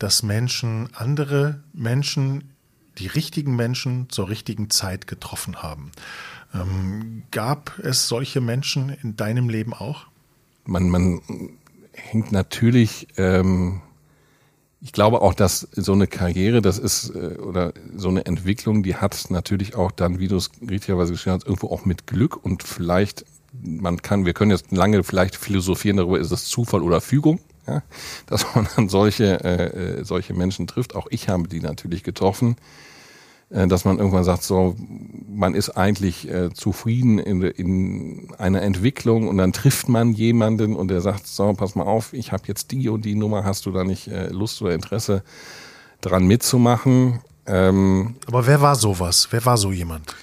dass 0.00 0.24
Menschen 0.24 0.88
andere 0.94 1.60
Menschen, 1.72 2.51
die 2.98 3.06
richtigen 3.06 3.56
Menschen 3.56 4.08
zur 4.10 4.28
richtigen 4.28 4.70
Zeit 4.70 5.06
getroffen 5.06 5.62
haben. 5.62 5.92
Ähm, 6.54 7.22
gab 7.30 7.78
es 7.78 8.08
solche 8.08 8.40
Menschen 8.40 8.90
in 8.90 9.16
deinem 9.16 9.48
Leben 9.48 9.72
auch? 9.72 10.06
Man, 10.64 10.90
man 10.90 11.20
hängt 11.92 12.32
natürlich, 12.32 13.08
ähm, 13.16 13.80
ich 14.80 14.92
glaube 14.92 15.22
auch, 15.22 15.34
dass 15.34 15.60
so 15.72 15.92
eine 15.92 16.06
Karriere, 16.06 16.60
das 16.60 16.78
ist, 16.78 17.10
äh, 17.10 17.38
oder 17.38 17.72
so 17.96 18.08
eine 18.08 18.26
Entwicklung, 18.26 18.82
die 18.82 18.96
hat 18.96 19.30
natürlich 19.30 19.74
auch 19.74 19.90
dann, 19.90 20.18
wie 20.18 20.28
du 20.28 20.36
es 20.36 20.50
richtigerweise 20.60 21.12
geschrieben 21.12 21.36
hast, 21.36 21.46
irgendwo 21.46 21.68
auch 21.68 21.84
mit 21.84 22.06
Glück 22.06 22.44
und 22.44 22.62
vielleicht 22.62 23.24
man 23.60 24.00
kann, 24.00 24.24
wir 24.24 24.32
können 24.32 24.50
jetzt 24.50 24.72
lange 24.72 25.04
vielleicht 25.04 25.36
philosophieren 25.36 25.98
darüber, 25.98 26.18
ist 26.18 26.30
es 26.30 26.46
Zufall 26.46 26.82
oder 26.82 27.00
Fügung, 27.00 27.40
ja, 27.66 27.82
dass 28.26 28.54
man 28.54 28.68
dann 28.76 28.88
solche, 28.88 29.44
äh, 29.44 30.00
äh, 30.00 30.04
solche 30.04 30.34
Menschen 30.34 30.66
trifft. 30.66 30.94
Auch 30.94 31.06
ich 31.10 31.28
habe 31.28 31.48
die 31.48 31.60
natürlich 31.60 32.02
getroffen, 32.02 32.56
äh, 33.50 33.66
dass 33.66 33.84
man 33.84 33.98
irgendwann 33.98 34.24
sagt, 34.24 34.42
so, 34.42 34.76
man 35.28 35.54
ist 35.54 35.70
eigentlich 35.70 36.28
äh, 36.28 36.52
zufrieden 36.52 37.18
in, 37.18 37.42
in 37.42 38.28
einer 38.38 38.62
Entwicklung 38.62 39.28
und 39.28 39.38
dann 39.38 39.52
trifft 39.52 39.88
man 39.88 40.12
jemanden 40.12 40.74
und 40.74 40.88
der 40.88 41.00
sagt, 41.00 41.26
so, 41.26 41.52
pass 41.52 41.74
mal 41.74 41.84
auf, 41.84 42.12
ich 42.12 42.32
habe 42.32 42.44
jetzt 42.46 42.70
die 42.72 42.88
und 42.88 43.04
die 43.04 43.14
Nummer, 43.14 43.44
hast 43.44 43.66
du 43.66 43.70
da 43.70 43.84
nicht 43.84 44.08
äh, 44.08 44.28
Lust 44.28 44.60
oder 44.62 44.74
Interesse 44.74 45.22
dran 46.00 46.26
mitzumachen? 46.26 47.20
Ähm, 47.46 48.16
Aber 48.26 48.46
wer 48.46 48.60
war 48.60 48.76
sowas? 48.76 49.28
Wer 49.30 49.44
war 49.44 49.56
so 49.56 49.72
jemand? 49.72 50.14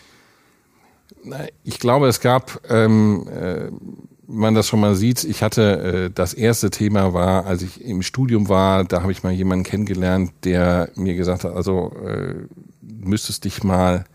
Ich 1.63 1.79
glaube, 1.79 2.07
es 2.07 2.21
gab, 2.21 2.61
ähm, 2.69 3.27
äh, 3.27 3.69
man 4.29 4.53
das 4.53 4.67
schon 4.67 4.79
mal 4.79 4.95
sieht, 4.95 5.23
ich 5.23 5.41
hatte 5.41 5.79
äh, 5.79 6.11
das 6.13 6.33
erste 6.33 6.69
Thema 6.69 7.13
war, 7.13 7.45
als 7.45 7.63
ich 7.63 7.83
im 7.83 8.03
Studium 8.03 8.47
war, 8.47 8.83
da 8.85 9.01
habe 9.01 9.11
ich 9.11 9.23
mal 9.23 9.33
jemanden 9.33 9.63
kennengelernt, 9.63 10.31
der 10.43 10.89
mir 10.95 11.15
gesagt 11.15 11.43
hat, 11.43 11.53
also 11.53 11.91
äh, 12.05 12.35
müsstest 12.81 13.45
dich 13.45 13.63
mal, 13.63 14.05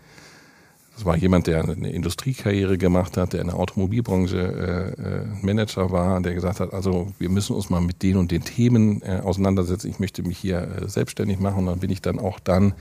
das 0.95 1.03
war 1.03 1.17
jemand, 1.17 1.47
der 1.47 1.63
eine 1.63 1.91
Industriekarriere 1.91 2.77
gemacht 2.77 3.17
hat, 3.17 3.33
der 3.33 3.41
in 3.41 3.47
der 3.47 3.57
Automobilbranche 3.57 4.95
äh, 4.97 5.01
äh, 5.01 5.25
Manager 5.41 5.91
war, 5.91 6.21
der 6.21 6.33
gesagt 6.33 6.61
hat, 6.61 6.73
also 6.73 7.11
wir 7.19 7.29
müssen 7.29 7.53
uns 7.53 7.69
mal 7.69 7.81
mit 7.81 8.01
den 8.01 8.15
und 8.15 8.31
den 8.31 8.45
Themen 8.45 9.01
äh, 9.01 9.19
auseinandersetzen. 9.21 9.89
Ich 9.89 9.99
möchte 9.99 10.23
mich 10.23 10.37
hier 10.37 10.61
äh, 10.61 10.87
selbstständig 10.87 11.41
machen. 11.41 11.59
Und 11.59 11.65
dann 11.65 11.79
bin 11.79 11.89
ich 11.89 12.01
dann 12.01 12.17
auch 12.17 12.39
dann 12.39 12.73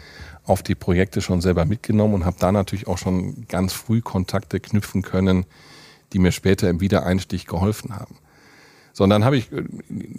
auf 0.44 0.62
die 0.62 0.76
Projekte 0.76 1.20
schon 1.20 1.40
selber 1.40 1.64
mitgenommen 1.64 2.14
und 2.14 2.24
habe 2.24 2.36
da 2.38 2.52
natürlich 2.52 2.86
auch 2.86 2.98
schon 2.98 3.48
ganz 3.48 3.72
früh 3.72 4.00
Kontakte 4.00 4.60
knüpfen 4.60 5.02
können, 5.02 5.44
die 6.14 6.18
mir 6.18 6.32
später 6.32 6.70
im 6.70 6.80
Wiedereinstieg 6.80 7.46
geholfen 7.46 7.94
haben. 7.96 8.16
Sondern 8.92 9.24
habe 9.24 9.36
ich 9.36 9.50
äh, 9.52 9.64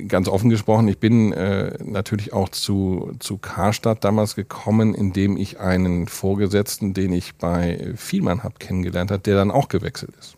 ganz 0.05 0.27
offen 0.27 0.49
gesprochen, 0.49 0.87
ich 0.87 0.99
bin 0.99 1.31
äh, 1.31 1.77
natürlich 1.83 2.33
auch 2.33 2.49
zu, 2.49 3.13
zu 3.19 3.37
Karstadt 3.37 4.03
damals 4.03 4.35
gekommen, 4.35 4.93
indem 4.93 5.37
ich 5.37 5.59
einen 5.59 6.07
Vorgesetzten, 6.07 6.93
den 6.93 7.13
ich 7.13 7.35
bei 7.35 7.93
Vielmann 7.95 8.43
habe 8.43 8.55
kennengelernt 8.59 9.11
hat, 9.11 9.25
der 9.25 9.35
dann 9.35 9.49
auch 9.49 9.69
gewechselt 9.69 10.13
ist. 10.19 10.35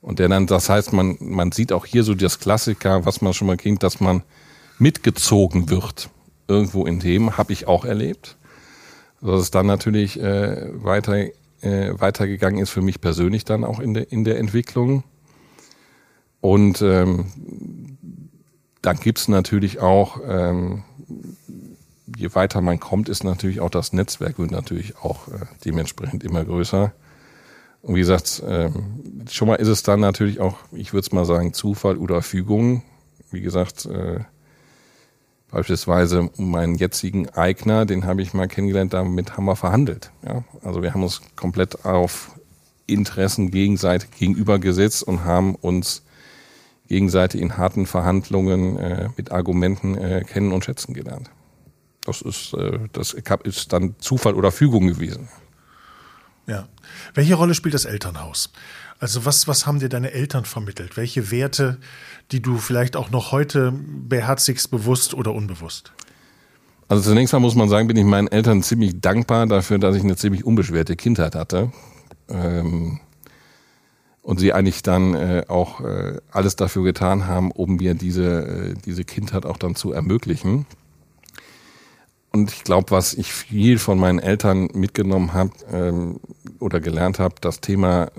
Und 0.00 0.18
der 0.18 0.28
dann, 0.28 0.46
das 0.46 0.68
heißt, 0.68 0.92
man, 0.92 1.16
man 1.20 1.52
sieht 1.52 1.72
auch 1.72 1.84
hier 1.84 2.04
so 2.04 2.14
das 2.14 2.38
Klassiker, 2.38 3.04
was 3.04 3.20
man 3.20 3.34
schon 3.34 3.48
mal 3.48 3.56
kennt, 3.56 3.82
dass 3.82 4.00
man 4.00 4.22
mitgezogen 4.78 5.68
wird 5.68 6.08
irgendwo 6.48 6.86
in 6.86 7.00
Themen, 7.00 7.36
habe 7.36 7.52
ich 7.52 7.66
auch 7.66 7.84
erlebt 7.84 8.36
dass 9.22 9.40
es 9.40 9.50
dann 9.50 9.66
natürlich 9.66 10.20
äh, 10.20 10.68
weiter, 10.84 11.26
äh, 11.62 11.98
weitergegangen 11.98 12.60
ist 12.60 12.70
für 12.70 12.82
mich 12.82 13.00
persönlich 13.00 13.44
dann 13.44 13.64
auch 13.64 13.80
in 13.80 13.94
der, 13.94 14.12
in 14.12 14.24
der 14.24 14.38
Entwicklung. 14.38 15.04
Und 16.40 16.82
ähm, 16.82 17.26
dann 18.82 18.96
gibt's 18.96 19.28
natürlich 19.28 19.78
auch, 19.80 20.20
ähm, 20.26 20.82
je 22.16 22.34
weiter 22.34 22.60
man 22.60 22.80
kommt, 22.80 23.08
ist 23.08 23.24
natürlich 23.24 23.60
auch 23.60 23.70
das 23.70 23.92
Netzwerk 23.92 24.38
wird 24.38 24.50
natürlich 24.50 24.96
auch 24.98 25.28
äh, 25.28 25.46
dementsprechend 25.64 26.24
immer 26.24 26.44
größer. 26.44 26.92
Und 27.82 27.94
wie 27.94 28.00
gesagt, 28.00 28.42
ähm, 28.46 29.24
schon 29.30 29.48
mal 29.48 29.56
ist 29.56 29.68
es 29.68 29.82
dann 29.82 30.00
natürlich 30.00 30.40
auch, 30.40 30.58
ich 30.72 30.92
würde 30.92 31.06
es 31.06 31.12
mal 31.12 31.24
sagen, 31.24 31.52
Zufall 31.52 31.96
oder 31.96 32.22
Fügung. 32.22 32.82
Wie 33.30 33.40
gesagt, 33.40 33.86
äh, 33.86 34.20
Beispielsweise 35.52 36.30
meinen 36.38 36.76
jetzigen 36.76 37.28
Eigner, 37.28 37.84
den 37.84 38.06
habe 38.06 38.22
ich 38.22 38.32
mal 38.32 38.48
kennengelernt, 38.48 38.94
damit 38.94 39.36
haben 39.36 39.44
wir 39.44 39.54
verhandelt. 39.54 40.10
Ja? 40.26 40.44
Also 40.64 40.82
wir 40.82 40.94
haben 40.94 41.02
uns 41.02 41.20
komplett 41.36 41.84
auf 41.84 42.32
Interessen 42.86 43.50
gegenseitig 43.50 44.10
gegenübergesetzt 44.12 45.02
und 45.02 45.24
haben 45.24 45.54
uns 45.54 46.04
gegenseitig 46.88 47.42
in 47.42 47.58
harten 47.58 47.84
Verhandlungen 47.84 48.78
äh, 48.78 49.10
mit 49.16 49.30
Argumenten 49.30 49.94
äh, 49.96 50.24
kennen 50.26 50.52
und 50.52 50.64
schätzen 50.64 50.94
gelernt. 50.94 51.30
Das 52.06 52.22
ist, 52.22 52.54
äh, 52.54 52.78
das 52.92 53.14
ist 53.44 53.72
dann 53.74 53.94
Zufall 53.98 54.34
oder 54.34 54.52
Fügung 54.52 54.86
gewesen. 54.86 55.28
Ja. 56.46 56.66
Welche 57.12 57.34
Rolle 57.34 57.54
spielt 57.54 57.74
das 57.74 57.84
Elternhaus? 57.84 58.50
Also 59.02 59.24
was, 59.24 59.48
was 59.48 59.66
haben 59.66 59.80
dir 59.80 59.88
deine 59.88 60.12
Eltern 60.12 60.44
vermittelt? 60.44 60.96
Welche 60.96 61.32
Werte, 61.32 61.78
die 62.30 62.40
du 62.40 62.58
vielleicht 62.58 62.94
auch 62.94 63.10
noch 63.10 63.32
heute 63.32 63.72
beherzigst, 63.72 64.70
bewusst 64.70 65.12
oder 65.12 65.34
unbewusst? 65.34 65.90
Also 66.86 67.02
zunächst 67.10 67.32
mal 67.32 67.40
muss 67.40 67.56
man 67.56 67.68
sagen, 67.68 67.88
bin 67.88 67.96
ich 67.96 68.04
meinen 68.04 68.28
Eltern 68.28 68.62
ziemlich 68.62 69.00
dankbar 69.00 69.48
dafür, 69.48 69.80
dass 69.80 69.96
ich 69.96 70.04
eine 70.04 70.14
ziemlich 70.14 70.44
unbeschwerte 70.44 70.94
Kindheit 70.94 71.34
hatte. 71.34 71.72
Ähm, 72.28 73.00
und 74.22 74.38
sie 74.38 74.52
eigentlich 74.52 74.84
dann 74.84 75.14
äh, 75.14 75.46
auch 75.48 75.80
äh, 75.80 76.20
alles 76.30 76.54
dafür 76.54 76.84
getan 76.84 77.26
haben, 77.26 77.50
um 77.50 77.74
mir 77.74 77.94
diese, 77.94 78.46
äh, 78.46 78.74
diese 78.86 79.02
Kindheit 79.02 79.46
auch 79.46 79.56
dann 79.56 79.74
zu 79.74 79.90
ermöglichen. 79.90 80.64
Und 82.30 82.52
ich 82.52 82.62
glaube, 82.62 82.92
was 82.92 83.14
ich 83.14 83.32
viel 83.32 83.78
von 83.78 83.98
meinen 83.98 84.20
Eltern 84.20 84.68
mitgenommen 84.74 85.32
habe 85.32 85.50
ähm, 85.72 86.20
oder 86.60 86.78
gelernt 86.78 87.18
habe, 87.18 87.34
das 87.40 87.60
Thema 87.60 88.12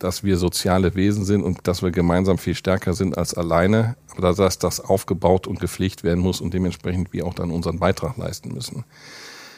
dass 0.00 0.24
wir 0.24 0.36
soziale 0.38 0.94
Wesen 0.96 1.24
sind 1.24 1.42
und 1.42 1.68
dass 1.68 1.82
wir 1.82 1.92
gemeinsam 1.92 2.38
viel 2.38 2.54
stärker 2.54 2.94
sind 2.94 3.16
als 3.16 3.34
alleine, 3.34 3.96
aber 4.16 4.32
dass 4.34 4.58
das 4.58 4.80
aufgebaut 4.80 5.46
und 5.46 5.60
gepflegt 5.60 6.02
werden 6.02 6.20
muss 6.20 6.40
und 6.40 6.52
dementsprechend 6.52 7.12
wir 7.12 7.26
auch 7.26 7.34
dann 7.34 7.50
unseren 7.50 7.78
Beitrag 7.78 8.16
leisten 8.16 8.52
müssen. 8.52 8.84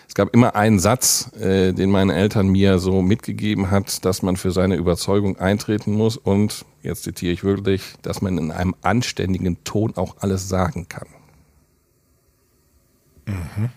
Es 0.08 0.14
gab 0.14 0.34
immer 0.34 0.54
einen 0.56 0.78
Satz, 0.78 1.30
äh, 1.38 1.72
den 1.72 1.90
meine 1.90 2.14
Eltern 2.14 2.48
mir 2.48 2.78
so 2.78 3.00
mitgegeben 3.00 3.70
hat, 3.70 4.04
dass 4.04 4.20
man 4.20 4.36
für 4.36 4.50
seine 4.50 4.76
Überzeugung 4.76 5.38
eintreten 5.38 5.92
muss 5.92 6.18
und, 6.18 6.66
jetzt 6.82 7.04
zitiere 7.04 7.32
ich 7.32 7.44
wirklich, 7.44 7.94
dass 8.02 8.20
man 8.20 8.36
in 8.36 8.50
einem 8.50 8.74
anständigen 8.82 9.64
Ton 9.64 9.96
auch 9.96 10.16
alles 10.18 10.48
sagen 10.48 10.86
kann. 10.88 11.06
Mhm. 13.26 13.70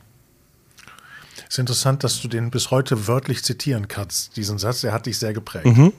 Es 1.47 1.53
ist 1.53 1.59
interessant, 1.59 2.03
dass 2.03 2.19
du 2.21 2.27
den 2.27 2.49
bis 2.49 2.71
heute 2.71 3.07
wörtlich 3.07 3.43
zitieren 3.43 3.87
kannst, 3.87 4.35
diesen 4.35 4.57
Satz, 4.57 4.81
der 4.81 4.91
hat 4.91 5.05
dich 5.05 5.17
sehr 5.17 5.31
geprägt. 5.31 5.65
Mhm. 5.65 5.93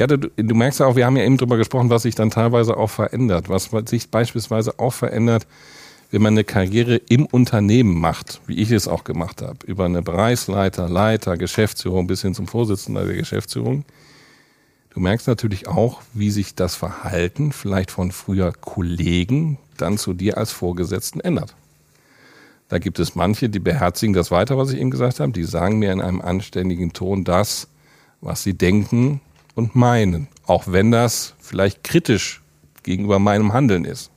Ja, 0.00 0.06
du, 0.06 0.16
du 0.16 0.54
merkst 0.54 0.80
ja 0.80 0.86
auch, 0.86 0.96
wir 0.96 1.04
haben 1.04 1.18
ja 1.18 1.24
eben 1.24 1.36
drüber 1.36 1.58
gesprochen, 1.58 1.90
was 1.90 2.04
sich 2.04 2.14
dann 2.14 2.30
teilweise 2.30 2.78
auch 2.78 2.88
verändert. 2.88 3.50
Was 3.50 3.68
sich 3.84 4.08
beispielsweise 4.08 4.78
auch 4.78 4.94
verändert, 4.94 5.46
wenn 6.10 6.22
man 6.22 6.32
eine 6.32 6.42
Karriere 6.44 6.96
im 6.96 7.26
Unternehmen 7.26 8.00
macht, 8.00 8.40
wie 8.46 8.54
ich 8.54 8.70
es 8.70 8.88
auch 8.88 9.04
gemacht 9.04 9.42
habe, 9.42 9.58
über 9.66 9.84
eine 9.84 10.00
Bereichsleiter, 10.00 10.88
Leiter, 10.88 11.36
Geschäftsführung 11.36 12.06
bis 12.06 12.22
hin 12.22 12.34
zum 12.34 12.46
Vorsitzenden 12.46 13.06
der 13.06 13.14
Geschäftsführung. 13.14 13.84
Du 14.88 15.00
merkst 15.00 15.26
natürlich 15.26 15.68
auch, 15.68 16.00
wie 16.14 16.30
sich 16.30 16.54
das 16.54 16.76
Verhalten 16.76 17.52
vielleicht 17.52 17.90
von 17.90 18.10
früher 18.10 18.54
Kollegen 18.58 19.58
dann 19.76 19.98
zu 19.98 20.14
dir 20.14 20.38
als 20.38 20.50
Vorgesetzten 20.50 21.20
ändert. 21.20 21.54
Da 22.70 22.78
gibt 22.78 22.98
es 23.00 23.16
manche, 23.16 23.50
die 23.50 23.58
beherzigen 23.58 24.14
das 24.14 24.30
weiter, 24.30 24.56
was 24.56 24.72
ich 24.72 24.80
eben 24.80 24.90
gesagt 24.90 25.20
habe. 25.20 25.32
Die 25.32 25.44
sagen 25.44 25.78
mir 25.78 25.92
in 25.92 26.00
einem 26.00 26.22
anständigen 26.22 26.94
Ton 26.94 27.22
das, 27.22 27.68
was 28.22 28.42
sie 28.42 28.54
denken, 28.54 29.20
und 29.60 29.76
meinen, 29.76 30.26
auch 30.46 30.64
wenn 30.68 30.90
das 30.90 31.34
vielleicht 31.38 31.84
kritisch 31.84 32.40
gegenüber 32.82 33.18
meinem 33.18 33.52
Handeln 33.52 33.84
ist. 33.84 34.10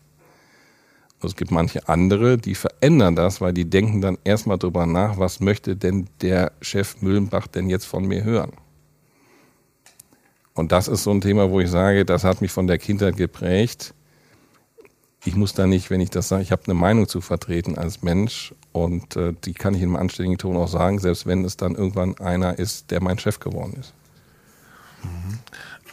Und 1.19 1.27
es 1.27 1.36
gibt 1.36 1.51
manche 1.51 1.89
andere, 1.89 2.38
die 2.38 2.56
verändern 2.56 3.17
das, 3.17 3.41
weil 3.41 3.53
die 3.53 3.69
denken 3.69 3.99
dann 3.99 4.17
erstmal 4.23 4.58
drüber 4.58 4.86
nach, 4.86 5.17
was 5.17 5.41
möchte 5.41 5.75
denn 5.75 6.08
der 6.21 6.53
Chef 6.62 7.01
Müllenbach 7.01 7.47
denn 7.47 7.69
jetzt 7.69 7.86
von 7.86 8.06
mir 8.06 8.23
hören. 8.23 8.53
Und 10.53 10.71
das 10.71 10.88
ist 10.88 11.03
so 11.03 11.12
ein 11.12 11.19
Thema, 11.19 11.49
wo 11.49 11.60
ich 11.60 11.69
sage, 11.69 12.06
das 12.06 12.23
hat 12.23 12.39
mich 12.39 12.51
von 12.51 12.67
der 12.67 12.77
Kindheit 12.77 13.17
geprägt. 13.17 13.93
ich 15.25 15.36
muss 15.36 15.53
da 15.53 15.67
nicht, 15.67 15.89
wenn 15.89 15.99
ich 15.99 16.10
das 16.10 16.29
sage, 16.29 16.43
ich 16.43 16.53
habe 16.53 16.63
eine 16.65 16.73
Meinung 16.73 17.10
zu 17.10 17.19
vertreten 17.19 17.77
als 17.77 18.01
Mensch 18.01 18.53
und 18.71 19.17
äh, 19.17 19.34
die 19.43 19.53
kann 19.53 19.73
ich 19.73 19.82
in 19.82 19.89
einem 19.89 19.97
anständigen 19.97 20.38
Ton 20.38 20.56
auch 20.56 20.67
sagen, 20.69 20.99
selbst 20.99 21.25
wenn 21.25 21.43
es 21.43 21.58
dann 21.58 21.75
irgendwann 21.75 22.17
einer 22.19 22.60
ist, 22.60 22.91
der 22.91 23.01
mein 23.01 23.19
Chef 23.19 23.39
geworden 23.39 23.73
ist. 23.77 23.93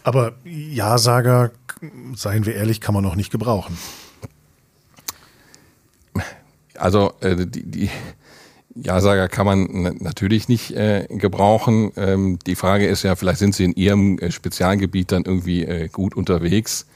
Aber 0.03 0.33
Ja-Sager, 0.45 1.51
seien 2.15 2.47
wir 2.47 2.55
ehrlich, 2.55 2.81
kann 2.81 2.95
man 2.95 3.05
noch 3.05 3.17
nicht 3.17 3.31
gebrauchen. 3.31 3.77
Also 6.77 7.13
äh, 7.21 7.47
die, 7.47 7.65
die 7.65 7.91
Ja-Sager 8.75 9.29
kann 9.29 9.47
man 9.47 9.99
natürlich 10.01 10.49
nicht 10.49 10.73
äh, 10.73 11.07
gebrauchen. 11.09 11.93
Ähm, 11.97 12.39
die 12.47 12.55
Frage 12.55 12.87
ist 12.87 13.03
ja, 13.03 13.17
vielleicht 13.17 13.39
sind 13.39 13.55
Sie 13.55 13.65
in 13.65 13.75
Ihrem 13.75 14.19
äh, 14.19 14.31
Spezialgebiet 14.31 15.13
dann 15.13 15.25
irgendwie 15.25 15.65
äh, 15.65 15.89
gut 15.89 16.15
unterwegs. 16.15 16.87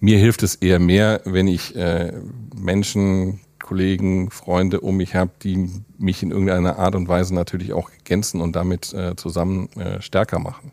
Mir 0.00 0.18
hilft 0.18 0.42
es 0.42 0.56
eher 0.56 0.78
mehr, 0.78 1.20
wenn 1.24 1.46
ich 1.46 1.76
äh, 1.76 2.12
Menschen, 2.56 3.40
Kollegen, 3.62 4.30
Freunde 4.30 4.80
um 4.80 4.96
mich 4.96 5.14
habe, 5.14 5.30
die 5.42 5.70
mich 5.98 6.22
in 6.22 6.30
irgendeiner 6.30 6.78
Art 6.78 6.94
und 6.94 7.08
Weise 7.08 7.34
natürlich 7.34 7.72
auch 7.72 7.90
ergänzen 7.90 8.40
und 8.40 8.56
damit 8.56 8.94
äh, 8.94 9.14
zusammen 9.16 9.68
stärker 10.00 10.38
machen. 10.38 10.72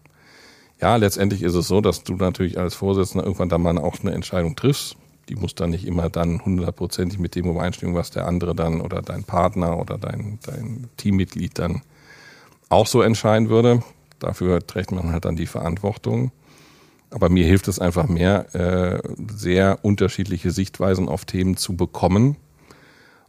Ja, 0.86 0.98
letztendlich 0.98 1.42
ist 1.42 1.56
es 1.56 1.68
so, 1.68 1.82
dass 1.82 2.04
du 2.04 2.14
natürlich 2.14 2.60
als 2.60 2.76
Vorsitzender 2.76 3.26
irgendwann 3.26 3.50
dann 3.50 3.64
mal 3.64 3.78
auch 3.80 3.96
eine 4.02 4.14
Entscheidung 4.14 4.56
triffst 4.56 4.98
die 5.30 5.36
muss 5.36 5.56
dann 5.56 5.72
nicht 5.72 5.88
immer 5.88 6.10
dann 6.10 6.44
hundertprozentig 6.44 7.20
mit 7.20 7.36
dem 7.36 7.48
übereinstimmen, 7.48 7.96
was 7.96 8.12
der 8.12 8.28
andere 8.28 8.54
dann 8.54 8.82
oder 8.82 9.02
dein 9.02 9.24
Partner 9.24 9.80
oder 9.80 9.98
dein, 9.98 10.40
dein 10.46 10.88
Teammitglied 10.98 11.58
dann 11.58 11.82
auch 12.70 12.88
so 12.88 13.02
entscheiden 13.02 13.50
würde. 13.50 13.82
Dafür 14.20 14.66
trägt 14.66 14.92
man 14.92 15.12
halt 15.12 15.26
dann 15.26 15.36
die 15.36 15.48
Verantwortung. 15.48 16.32
Aber 17.10 17.30
mir 17.30 17.46
hilft 17.46 17.68
es 17.68 17.80
einfach 17.80 18.08
mehr, 18.08 18.54
äh, 18.54 19.00
sehr 19.36 19.80
unterschiedliche 19.84 20.52
Sichtweisen 20.52 21.08
auf 21.08 21.26
Themen 21.26 21.56
zu 21.58 21.76
bekommen 21.76 22.36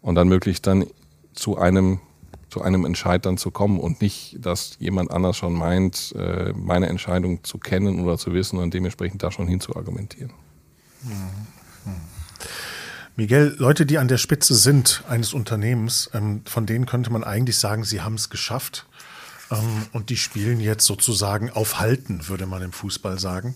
und 0.02 0.16
dann 0.16 0.28
möglichst 0.28 0.66
dann 0.66 0.86
zu 1.34 1.56
einem 1.56 2.00
zu 2.48 2.62
einem 2.62 2.84
Entscheid 2.84 3.26
dann 3.26 3.38
zu 3.38 3.50
kommen 3.50 3.80
und 3.80 4.00
nicht, 4.00 4.38
dass 4.40 4.76
jemand 4.78 5.10
anders 5.10 5.36
schon 5.36 5.52
meint, 5.52 6.14
äh, 6.16 6.52
meine 6.52 6.88
Entscheidung 6.88 7.42
zu 7.44 7.58
kennen 7.58 8.04
oder 8.04 8.18
zu 8.18 8.32
wissen 8.32 8.58
und 8.58 8.72
dementsprechend 8.72 9.22
da 9.22 9.32
schon 9.32 9.48
hin 9.48 9.60
zu 9.60 9.74
argumentieren. 9.76 10.32
Mhm. 11.02 11.46
Miguel, 13.18 13.56
Leute, 13.58 13.86
die 13.86 13.96
an 13.96 14.08
der 14.08 14.18
Spitze 14.18 14.54
sind 14.54 15.02
eines 15.08 15.32
Unternehmens, 15.32 16.10
ähm, 16.12 16.42
von 16.44 16.66
denen 16.66 16.84
könnte 16.84 17.10
man 17.10 17.24
eigentlich 17.24 17.58
sagen, 17.58 17.82
sie 17.82 18.02
haben 18.02 18.14
es 18.14 18.28
geschafft. 18.28 18.86
Ähm, 19.50 19.86
und 19.92 20.10
die 20.10 20.18
spielen 20.18 20.60
jetzt 20.60 20.84
sozusagen 20.84 21.50
auf 21.50 21.78
Halten, 21.78 22.28
würde 22.28 22.46
man 22.46 22.60
im 22.60 22.72
Fußball 22.72 23.18
sagen. 23.18 23.54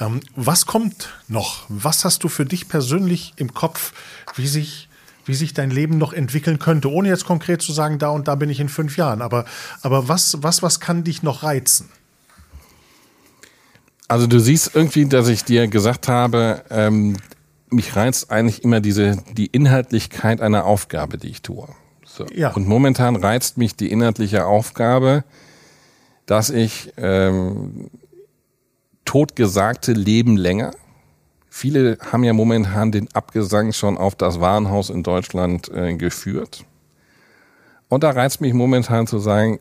Ähm, 0.00 0.20
was 0.36 0.64
kommt 0.64 1.10
noch? 1.28 1.66
Was 1.68 2.06
hast 2.06 2.24
du 2.24 2.28
für 2.28 2.46
dich 2.46 2.68
persönlich 2.68 3.34
im 3.36 3.52
Kopf, 3.52 3.92
wie 4.36 4.46
sich, 4.46 4.87
wie 5.28 5.34
sich 5.34 5.54
dein 5.54 5.70
Leben 5.70 5.98
noch 5.98 6.12
entwickeln 6.12 6.58
könnte? 6.58 6.90
Ohne 6.90 7.08
jetzt 7.08 7.24
konkret 7.24 7.62
zu 7.62 7.72
sagen, 7.72 7.98
da 7.98 8.08
und 8.08 8.28
da 8.28 8.34
bin 8.34 8.50
ich 8.50 8.60
in 8.60 8.68
fünf 8.68 8.96
Jahren. 8.96 9.22
Aber, 9.22 9.44
aber 9.82 10.08
was, 10.08 10.42
was, 10.42 10.62
was 10.62 10.80
kann 10.80 11.04
dich 11.04 11.22
noch 11.22 11.42
reizen? 11.42 11.88
Also 14.08 14.26
du 14.26 14.40
siehst 14.40 14.74
irgendwie, 14.74 15.06
dass 15.06 15.28
ich 15.28 15.44
dir 15.44 15.68
gesagt 15.68 16.08
habe, 16.08 16.64
ähm, 16.70 17.16
mich 17.70 17.94
reizt 17.94 18.30
eigentlich 18.30 18.64
immer 18.64 18.80
diese, 18.80 19.22
die 19.34 19.46
Inhaltlichkeit 19.46 20.40
einer 20.40 20.64
Aufgabe, 20.64 21.18
die 21.18 21.28
ich 21.28 21.42
tue. 21.42 21.68
So. 22.06 22.24
Ja. 22.34 22.52
Und 22.52 22.66
momentan 22.66 23.16
reizt 23.16 23.58
mich 23.58 23.76
die 23.76 23.92
inhaltliche 23.92 24.46
Aufgabe, 24.46 25.24
dass 26.24 26.48
ich 26.50 26.92
ähm, 26.96 27.90
totgesagte 29.04 29.92
leben 29.92 30.36
länger. 30.36 30.72
Viele 31.58 31.98
haben 32.12 32.22
ja 32.22 32.32
momentan 32.32 32.92
den 32.92 33.12
Abgesang 33.14 33.72
schon 33.72 33.98
auf 33.98 34.14
das 34.14 34.38
Warenhaus 34.38 34.90
in 34.90 35.02
Deutschland 35.02 35.68
äh, 35.70 35.92
geführt. 35.96 36.64
Und 37.88 38.04
da 38.04 38.10
reizt 38.10 38.40
mich 38.40 38.54
momentan 38.54 39.08
zu 39.08 39.18
sagen, 39.18 39.58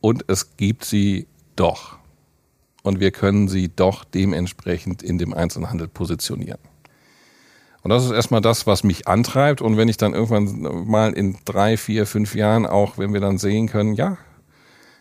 und 0.00 0.24
es 0.26 0.56
gibt 0.56 0.84
sie 0.84 1.28
doch. 1.54 1.96
Und 2.82 2.98
wir 2.98 3.12
können 3.12 3.46
sie 3.46 3.68
doch 3.68 4.02
dementsprechend 4.02 5.04
in 5.04 5.16
dem 5.16 5.32
Einzelhandel 5.32 5.86
positionieren. 5.86 6.58
Und 7.82 7.90
das 7.90 8.04
ist 8.04 8.10
erstmal 8.10 8.40
das, 8.40 8.66
was 8.66 8.82
mich 8.82 9.06
antreibt. 9.06 9.62
Und 9.62 9.76
wenn 9.76 9.88
ich 9.88 9.96
dann 9.96 10.14
irgendwann 10.14 10.88
mal 10.88 11.12
in 11.12 11.38
drei, 11.44 11.76
vier, 11.76 12.06
fünf 12.06 12.34
Jahren 12.34 12.66
auch, 12.66 12.98
wenn 12.98 13.12
wir 13.12 13.20
dann 13.20 13.38
sehen 13.38 13.68
können, 13.68 13.94
ja, 13.94 14.18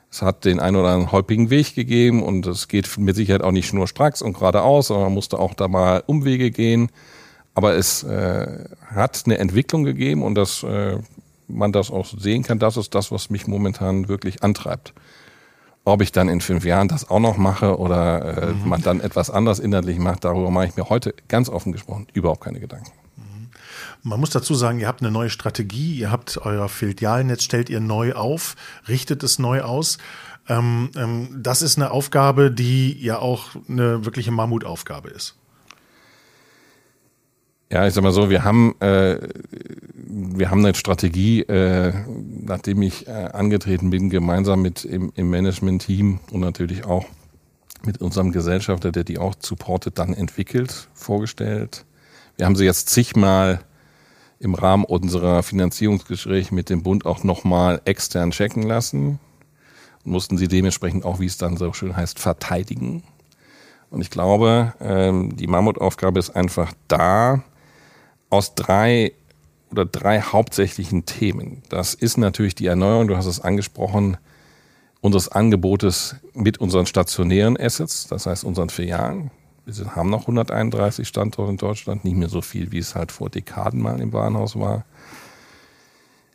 es 0.10 0.22
hat 0.22 0.46
den 0.46 0.60
einen 0.60 0.78
oder 0.78 0.90
anderen 0.90 1.12
holpigen 1.12 1.50
Weg 1.50 1.76
gegeben 1.76 2.24
und 2.24 2.48
es 2.48 2.68
geht 2.68 2.98
mit 2.98 3.16
Sicherheit 3.16 3.42
auch 3.42 3.52
nicht 3.52 3.68
schnurstracks 3.68 4.22
und 4.22 4.34
geradeaus, 4.34 4.88
sondern 4.88 5.06
man 5.08 5.14
musste 5.14 5.38
auch 5.38 5.54
da 5.54 5.68
mal 5.68 6.04
Umwege 6.06 6.50
gehen. 6.52 6.90
Aber 7.54 7.76
es 7.76 8.04
äh, 8.04 8.66
hat 8.86 9.24
eine 9.26 9.38
Entwicklung 9.40 9.84
gegeben 9.84 10.24
und 10.24 10.36
dass 10.36 10.64
äh, 10.64 10.98
man 11.48 11.72
das 11.72 11.92
auch 11.92 12.06
sehen 12.06 12.44
kann, 12.44 12.60
das 12.60 12.78
ist 12.78 12.94
das, 12.96 13.12
was 13.12 13.30
mich 13.30 13.48
momentan 13.48 14.08
wirklich 14.08 14.44
antreibt. 14.44 14.94
Ob 15.84 16.02
ich 16.02 16.12
dann 16.12 16.30
in 16.30 16.42
fünf 16.42 16.66
Jahren 16.66 16.88
das 16.88 17.10
auch 17.10 17.20
noch 17.20 17.38
mache 17.38 17.78
oder 17.78 18.38
äh, 18.38 18.54
mhm. 18.54 18.70
man 18.70 18.82
dann 18.82 19.00
etwas 19.00 19.30
anders 19.30 19.60
inhaltlich 19.60 20.00
macht, 20.00 20.26
darüber 20.26 20.52
mache 20.52 20.68
ich 20.68 20.76
mir 20.76 20.90
heute 20.90 21.14
ganz 21.28 21.50
offen 21.50 21.72
gesprochen 21.72 22.08
überhaupt 22.14 22.42
keine 22.42 22.60
Gedanken. 22.60 22.92
Man 24.08 24.22
muss 24.22 24.30
dazu 24.30 24.56
sagen, 24.56 24.80
ihr 24.80 24.88
habt 24.88 25.02
eine 25.02 25.12
neue 25.12 25.30
Strategie, 25.30 25.98
ihr 25.98 26.12
habt 26.12 26.38
euer 26.38 26.70
Filialnetz, 26.70 27.44
stellt 27.44 27.70
ihr 27.70 27.82
neu 27.82 28.14
auf, 28.14 28.56
richtet 28.88 29.22
es 29.22 29.38
neu 29.38 29.64
aus. 29.64 29.98
Ähm, 30.48 30.92
ähm, 30.96 31.28
das 31.38 31.62
ist 31.62 31.78
eine 31.78 31.92
Aufgabe, 31.92 32.50
die 32.50 32.98
ja 33.04 33.20
auch 33.20 33.50
eine 33.68 34.06
wirkliche 34.06 34.32
Mammutaufgabe 34.32 35.10
ist. 35.10 35.36
Ja, 37.70 37.86
ich 37.86 37.94
sag 37.94 38.02
mal 38.02 38.14
so, 38.14 38.30
wir 38.30 38.46
haben, 38.46 38.80
äh, 38.80 39.28
wir 39.94 40.52
haben 40.52 40.66
eine 40.66 40.74
Strategie, 40.74 41.42
äh, 41.42 41.92
nachdem 42.46 42.84
ich 42.84 43.08
äh, 43.08 43.12
angetreten 43.12 43.90
bin, 43.90 44.10
gemeinsam 44.10 44.62
mit 44.62 44.86
im, 44.86 45.12
im 45.16 45.30
Management-Team 45.30 46.22
und 46.32 46.40
natürlich 46.40 46.86
auch 46.86 47.08
mit 47.84 48.00
unserem 48.00 48.32
Gesellschafter, 48.32 48.94
der 48.94 49.04
die 49.04 49.18
auch 49.18 49.36
supportet, 49.38 50.00
dann 50.00 50.14
entwickelt, 50.14 50.88
vorgestellt. 50.94 51.84
Wir 52.38 52.46
haben 52.46 52.56
sie 52.56 52.64
jetzt 52.64 52.88
zigmal 52.88 53.60
im 54.40 54.54
Rahmen 54.54 54.84
unserer 54.84 55.44
Finanzierungsgespräche 55.44 56.54
mit 56.54 56.70
dem 56.70 56.84
Bund 56.84 57.06
auch 57.06 57.24
nochmal 57.24 57.82
extern 57.86 58.32
checken 58.32 58.64
lassen 58.64 59.20
und 60.06 60.12
mussten 60.12 60.38
sie 60.38 60.48
dementsprechend 60.48 61.06
auch, 61.06 61.20
wie 61.20 61.26
es 61.26 61.38
dann 61.38 61.58
so 61.58 61.74
schön 61.74 61.96
heißt, 61.96 62.20
verteidigen. 62.20 63.04
Und 63.90 64.02
ich 64.02 64.10
glaube, 64.10 64.74
ähm, 64.80 65.36
die 65.36 65.48
Mammutaufgabe 65.48 66.20
ist 66.20 66.36
einfach 66.36 66.74
da, 66.88 67.44
aus 68.30 68.56
drei 68.56 69.14
oder 69.72 69.86
drei 69.86 70.22
hauptsächlichen 70.22 71.06
Themen. 71.06 71.64
Das 71.70 71.94
ist 71.94 72.18
natürlich 72.18 72.56
die 72.56 72.68
Erneuerung, 72.68 73.08
du 73.08 73.18
hast 73.18 73.26
es 73.26 73.40
angesprochen, 73.40 74.18
unseres 75.02 75.30
Angebotes 75.30 76.16
mit 76.34 76.58
unseren 76.58 76.86
stationären 76.86 77.58
Assets, 77.58 78.08
das 78.08 78.26
heißt 78.26 78.44
unseren 78.44 78.70
Filialen. 78.70 79.32
Wir 79.68 79.96
haben 79.98 80.10
noch 80.10 80.22
131 80.22 81.06
Standorte 81.06 81.52
in 81.52 81.58
Deutschland, 81.58 82.06
nicht 82.06 82.16
mehr 82.16 82.30
so 82.30 82.42
viel, 82.42 82.72
wie 82.72 82.78
es 82.78 82.96
halt 82.96 83.12
vor 83.12 83.30
Dekaden 83.30 83.82
mal 83.82 84.00
im 84.00 84.14
Warenhaus 84.14 84.58
war. 84.58 84.86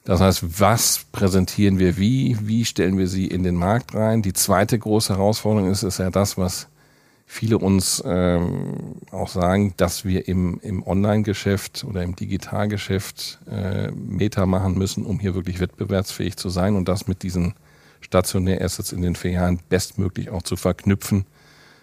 Das 0.05 0.21
heißt, 0.21 0.61
was 0.61 1.07
präsentieren 1.13 1.79
wir 1.79 1.97
wie? 1.97 2.37
Wie 2.43 2.67
stellen 2.67 2.99
wir 2.99 3.09
sie 3.09 3.27
in 3.27 3.43
den 3.43 3.55
Markt 3.55 3.95
rein? 3.95 4.21
Die 4.21 4.35
zweite 4.35 4.79
große 4.79 5.15
Herausforderung 5.15 5.71
ist, 5.71 5.83
ist 5.83 5.99
ja 5.99 6.11
das, 6.11 6.37
was 6.37 6.69
viele 7.25 7.57
uns 7.57 8.03
ähm, 8.05 8.97
auch 9.11 9.29
sagen, 9.29 9.73
dass 9.79 10.05
wir 10.05 10.29
im, 10.29 10.61
im 10.63 10.87
Online-Geschäft 10.87 11.85
oder 11.89 12.03
im 12.03 12.15
Digitalgeschäft 12.15 13.39
äh, 13.51 13.91
Meta 13.93 14.45
machen 14.45 14.77
müssen, 14.77 15.07
um 15.07 15.19
hier 15.19 15.35
wirklich 15.35 15.59
wettbewerbsfähig 15.59 16.37
zu 16.37 16.51
sein 16.51 16.77
und 16.77 16.87
das 16.87 17.07
mit 17.07 17.23
diesen 17.23 17.55
stationären 18.03 18.63
Assets 18.63 18.93
in 18.93 19.01
den 19.01 19.15
Jahren 19.25 19.61
bestmöglich 19.71 20.29
auch 20.29 20.43
zu 20.43 20.57
verknüpfen, 20.57 21.25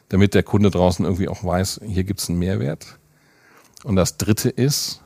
damit 0.09 0.33
der 0.33 0.43
Kunde 0.43 0.69
draußen 0.69 1.05
irgendwie 1.05 1.27
auch 1.27 1.43
weiß, 1.43 1.81
hier 1.85 2.03
gibt 2.03 2.19
es 2.19 2.29
einen 2.29 2.39
Mehrwert. 2.39 2.99
Und 3.83 3.95
das 3.95 4.17
Dritte 4.17 4.49
ist 4.49 5.01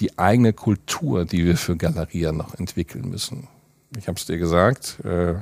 die 0.00 0.18
eigene 0.18 0.52
Kultur, 0.52 1.24
die 1.24 1.44
wir 1.44 1.56
für 1.56 1.76
Galeria 1.76 2.32
noch 2.32 2.54
entwickeln 2.54 3.08
müssen. 3.08 3.48
Ich 3.96 4.08
habe 4.08 4.18
es 4.18 4.26
dir 4.26 4.38
gesagt, 4.38 5.00
äh, 5.04 5.34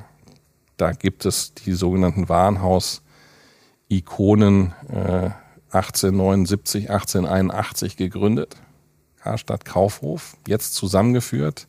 da 0.77 0.93
gibt 0.93 1.25
es 1.25 1.55
die 1.55 1.73
sogenannten 1.73 2.29
Warenhaus- 2.29 3.03
Ikonen 3.91 4.73
äh, 4.89 5.31
1879, 5.73 6.91
1881 6.91 7.97
gegründet. 7.97 8.57
Karstadt 9.21 9.65
Kaufhof, 9.65 10.37
jetzt 10.47 10.75
zusammengeführt. 10.75 11.67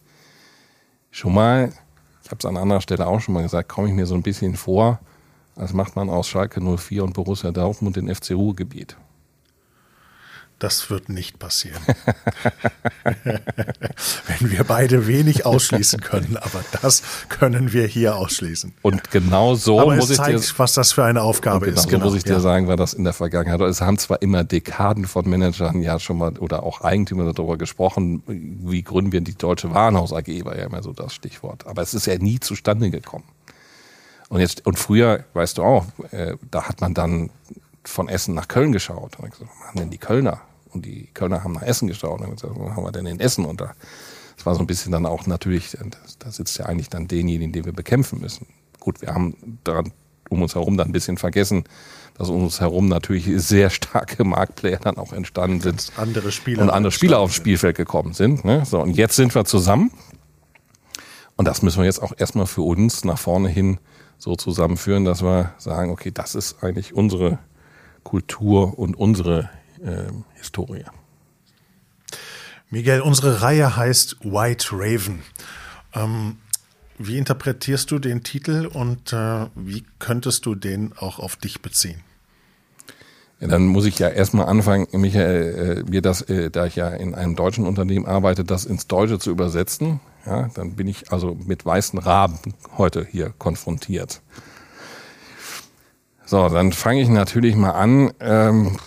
Schon 1.09 1.33
mal, 1.33 1.73
ich 2.23 2.29
habe 2.29 2.37
es 2.39 2.45
an 2.45 2.57
anderer 2.57 2.79
Stelle 2.79 3.07
auch 3.07 3.19
schon 3.19 3.33
mal 3.33 3.43
gesagt, 3.43 3.69
komme 3.69 3.89
ich 3.89 3.93
mir 3.93 4.05
so 4.05 4.15
ein 4.15 4.21
bisschen 4.21 4.55
vor, 4.55 4.99
als 5.61 5.73
macht 5.73 5.95
man 5.95 6.09
aus 6.09 6.27
Schalke 6.27 6.59
04 6.59 7.03
und 7.03 7.13
Borussia 7.13 7.51
Dortmund 7.51 7.95
den 7.95 8.13
FC 8.13 8.31
Ruhrgebiet. 8.31 8.97
das 10.61 10.89
wird 10.91 11.09
nicht 11.09 11.39
passieren. 11.39 11.81
Wenn 14.27 14.51
wir 14.51 14.63
beide 14.63 15.07
wenig 15.07 15.45
ausschließen 15.45 16.01
können, 16.01 16.37
aber 16.37 16.63
das 16.81 17.01
können 17.29 17.73
wir 17.73 17.87
hier 17.87 18.15
ausschließen. 18.15 18.73
Und 18.83 19.09
genau 19.09 19.55
so 19.55 19.79
aber 19.79 19.95
muss 19.95 20.05
es 20.05 20.11
ich 20.11 20.17
zeigt, 20.17 20.39
dir, 20.39 20.59
was 20.59 20.73
das 20.73 20.93
für 20.93 21.03
eine 21.03 21.23
Aufgabe 21.23 21.65
genau 21.65 21.77
ist. 21.77 21.83
so 21.83 21.89
Genau, 21.89 22.05
muss 22.05 22.15
ich 22.15 22.23
dir 22.23 22.33
ja. 22.33 22.39
sagen, 22.39 22.67
war 22.67 22.77
das 22.77 22.93
in 22.93 23.03
der 23.03 23.13
Vergangenheit. 23.13 23.59
Es 23.61 23.81
haben 23.81 23.97
zwar 23.97 24.21
immer 24.21 24.43
Dekaden 24.43 25.05
von 25.05 25.27
Managern 25.27 25.81
ja 25.81 25.99
schon 25.99 26.19
mal 26.19 26.37
oder 26.37 26.61
auch 26.61 26.81
Eigentümer 26.81 27.33
darüber 27.33 27.57
gesprochen, 27.57 28.21
wie 28.27 28.83
gründen 28.83 29.11
wir 29.11 29.21
die 29.21 29.35
Deutsche 29.35 29.73
Warenhaus 29.73 30.13
AG, 30.13 30.27
war 30.45 30.55
ja 30.55 30.65
immer 30.65 30.83
so 30.83 30.93
das 30.93 31.15
Stichwort. 31.15 31.65
Aber 31.65 31.81
es 31.81 31.95
ist 31.95 32.05
ja 32.05 32.15
nie 32.19 32.39
zustande 32.39 32.91
gekommen. 32.91 33.25
Und 34.31 34.39
jetzt, 34.39 34.65
und 34.65 34.79
früher, 34.79 35.25
weißt 35.33 35.57
du 35.57 35.63
auch, 35.63 35.87
äh, 36.11 36.37
da 36.49 36.63
hat 36.63 36.79
man 36.79 36.93
dann 36.93 37.31
von 37.83 38.07
Essen 38.07 38.33
nach 38.33 38.47
Köln 38.47 38.71
geschaut. 38.71 39.19
Und 39.19 39.25
ich 39.25 39.31
gesagt, 39.31 39.51
was 39.51 39.59
machen 39.59 39.77
denn 39.77 39.89
die 39.89 39.97
Kölner? 39.97 40.39
Und 40.69 40.85
die 40.85 41.09
Kölner 41.13 41.43
haben 41.43 41.51
nach 41.51 41.63
Essen 41.63 41.89
geschaut. 41.89 42.21
Und 42.21 42.29
ich 42.29 42.35
gesagt, 42.35 42.53
was 42.55 42.73
haben 42.73 42.83
wir 42.85 42.93
denn 42.93 43.05
in 43.07 43.19
Essen? 43.19 43.43
Und 43.43 43.59
da, 43.59 43.73
das 44.37 44.45
war 44.45 44.55
so 44.55 44.61
ein 44.61 44.67
bisschen 44.67 44.93
dann 44.93 45.05
auch 45.05 45.27
natürlich, 45.27 45.77
da 46.19 46.31
sitzt 46.31 46.57
ja 46.57 46.65
eigentlich 46.65 46.87
dann 46.87 47.09
denjenigen, 47.09 47.51
den 47.51 47.65
wir 47.65 47.73
bekämpfen 47.73 48.21
müssen. 48.21 48.47
Gut, 48.79 49.01
wir 49.01 49.13
haben 49.13 49.59
daran 49.65 49.91
um 50.29 50.41
uns 50.41 50.55
herum 50.55 50.77
dann 50.77 50.87
ein 50.87 50.93
bisschen 50.93 51.17
vergessen, 51.17 51.65
dass 52.17 52.29
um 52.29 52.43
uns 52.43 52.61
herum 52.61 52.87
natürlich 52.87 53.29
sehr 53.35 53.69
starke 53.69 54.23
Marktplayer 54.23 54.79
dann 54.79 54.95
auch 54.95 55.11
entstanden 55.11 55.59
sind. 55.59 55.91
Andere 55.97 56.31
Spieler. 56.31 56.61
Und 56.61 56.69
andere 56.69 56.93
Spieler 56.93 57.19
aufs 57.19 57.35
Spielfeld 57.35 57.75
gekommen 57.75 58.13
sind. 58.13 58.45
Ne? 58.45 58.63
So, 58.65 58.79
und 58.79 58.95
jetzt 58.95 59.17
sind 59.17 59.35
wir 59.35 59.43
zusammen. 59.43 59.91
Und 61.35 61.49
das 61.49 61.63
müssen 61.63 61.79
wir 61.79 61.85
jetzt 61.85 62.01
auch 62.01 62.13
erstmal 62.17 62.45
für 62.45 62.61
uns 62.61 63.03
nach 63.03 63.19
vorne 63.19 63.49
hin 63.49 63.79
so 64.21 64.35
zusammenführen, 64.35 65.03
dass 65.03 65.23
wir 65.23 65.51
sagen, 65.57 65.89
okay, 65.89 66.11
das 66.13 66.35
ist 66.35 66.63
eigentlich 66.63 66.93
unsere 66.93 67.39
Kultur 68.03 68.77
und 68.77 68.95
unsere 68.95 69.49
äh, 69.83 70.11
Historie. 70.35 70.85
Miguel, 72.69 73.01
unsere 73.01 73.41
Reihe 73.41 73.75
heißt 73.75 74.17
White 74.23 74.67
Raven. 74.73 75.23
Ähm, 75.95 76.37
wie 76.99 77.17
interpretierst 77.17 77.89
du 77.89 77.97
den 77.97 78.21
Titel 78.21 78.67
und 78.71 79.11
äh, 79.11 79.47
wie 79.55 79.83
könntest 79.97 80.45
du 80.45 80.53
den 80.53 80.93
auch 80.95 81.17
auf 81.17 81.35
dich 81.35 81.63
beziehen? 81.63 82.01
Ja, 83.39 83.47
dann 83.47 83.65
muss 83.65 83.85
ich 83.85 83.97
ja 83.97 84.07
erstmal 84.07 84.45
anfangen, 84.45 84.87
Michael, 84.91 85.83
äh, 85.87 85.89
mir 85.89 86.03
das, 86.03 86.21
äh, 86.21 86.51
da 86.51 86.67
ich 86.67 86.75
ja 86.75 86.89
in 86.89 87.15
einem 87.15 87.35
deutschen 87.35 87.65
Unternehmen 87.65 88.05
arbeite, 88.05 88.43
das 88.43 88.65
ins 88.65 88.85
Deutsche 88.85 89.17
zu 89.17 89.31
übersetzen. 89.31 89.99
Ja, 90.25 90.49
dann 90.53 90.75
bin 90.75 90.87
ich 90.87 91.11
also 91.11 91.35
mit 91.45 91.65
weißen 91.65 91.97
Raben 91.99 92.37
heute 92.77 93.05
hier 93.09 93.33
konfrontiert. 93.37 94.21
So, 96.25 96.47
dann 96.47 96.71
fange 96.71 97.01
ich 97.01 97.09
natürlich 97.09 97.55
mal 97.55 97.71
an. 97.71 98.11
Ähm, 98.19 98.77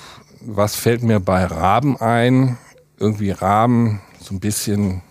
was 0.41 0.77
fällt 0.77 1.03
mir 1.03 1.21
bei 1.21 1.45
Raben 1.45 1.97
ein? 1.97 2.57
Irgendwie 2.99 3.33
Raben, 3.33 4.01
so 4.21 4.35
ein 4.35 4.41
bisschen 4.41 5.03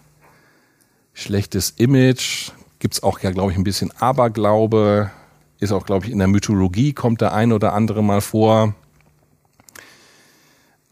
schlechtes 1.13 1.71
Image. 1.71 2.51
Gibt's 2.79 3.03
auch 3.03 3.19
ja, 3.19 3.31
glaube 3.31 3.51
ich, 3.51 3.57
ein 3.57 3.63
bisschen 3.63 3.91
Aberglaube. 3.91 5.11
Ist 5.59 5.71
auch, 5.71 5.85
glaube 5.85 6.05
ich, 6.05 6.11
in 6.11 6.19
der 6.19 6.27
Mythologie 6.27 6.93
kommt 6.93 7.21
der 7.21 7.33
ein 7.33 7.51
oder 7.53 7.73
andere 7.73 8.03
mal 8.03 8.21
vor. 8.21 8.73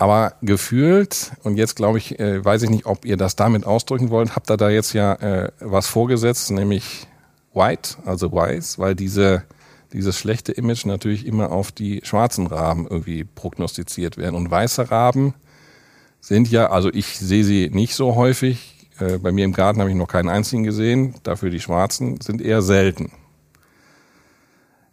Aber 0.01 0.33
gefühlt, 0.41 1.33
und 1.43 1.57
jetzt 1.57 1.75
glaube 1.75 1.99
ich, 1.99 2.19
äh, 2.19 2.43
weiß 2.43 2.63
ich 2.63 2.71
nicht, 2.71 2.87
ob 2.87 3.05
ihr 3.05 3.17
das 3.17 3.35
damit 3.35 3.67
ausdrücken 3.67 4.09
wollt, 4.09 4.35
habt 4.35 4.49
ihr 4.49 4.57
da 4.57 4.71
jetzt 4.71 4.93
ja 4.93 5.13
äh, 5.13 5.51
was 5.59 5.85
vorgesetzt, 5.85 6.49
nämlich 6.49 7.05
white, 7.53 7.97
also 8.03 8.31
weiß, 8.31 8.79
weil 8.79 8.95
diese, 8.95 9.43
dieses 9.93 10.17
schlechte 10.17 10.53
Image 10.53 10.87
natürlich 10.87 11.27
immer 11.27 11.51
auf 11.51 11.71
die 11.71 12.01
schwarzen 12.03 12.47
Raben 12.47 12.87
irgendwie 12.89 13.25
prognostiziert 13.25 14.17
werden. 14.17 14.35
Und 14.35 14.49
weiße 14.49 14.89
Raben 14.89 15.35
sind 16.19 16.49
ja, 16.49 16.71
also 16.71 16.89
ich 16.91 17.19
sehe 17.19 17.43
sie 17.43 17.69
nicht 17.71 17.93
so 17.93 18.15
häufig. 18.15 18.89
Äh, 18.97 19.19
bei 19.19 19.31
mir 19.31 19.45
im 19.45 19.53
Garten 19.53 19.81
habe 19.81 19.91
ich 19.91 19.95
noch 19.95 20.07
keinen 20.07 20.29
einzigen 20.29 20.63
gesehen. 20.63 21.13
Dafür 21.21 21.51
die 21.51 21.59
schwarzen 21.59 22.19
sind 22.21 22.41
eher 22.41 22.63
selten. 22.63 23.11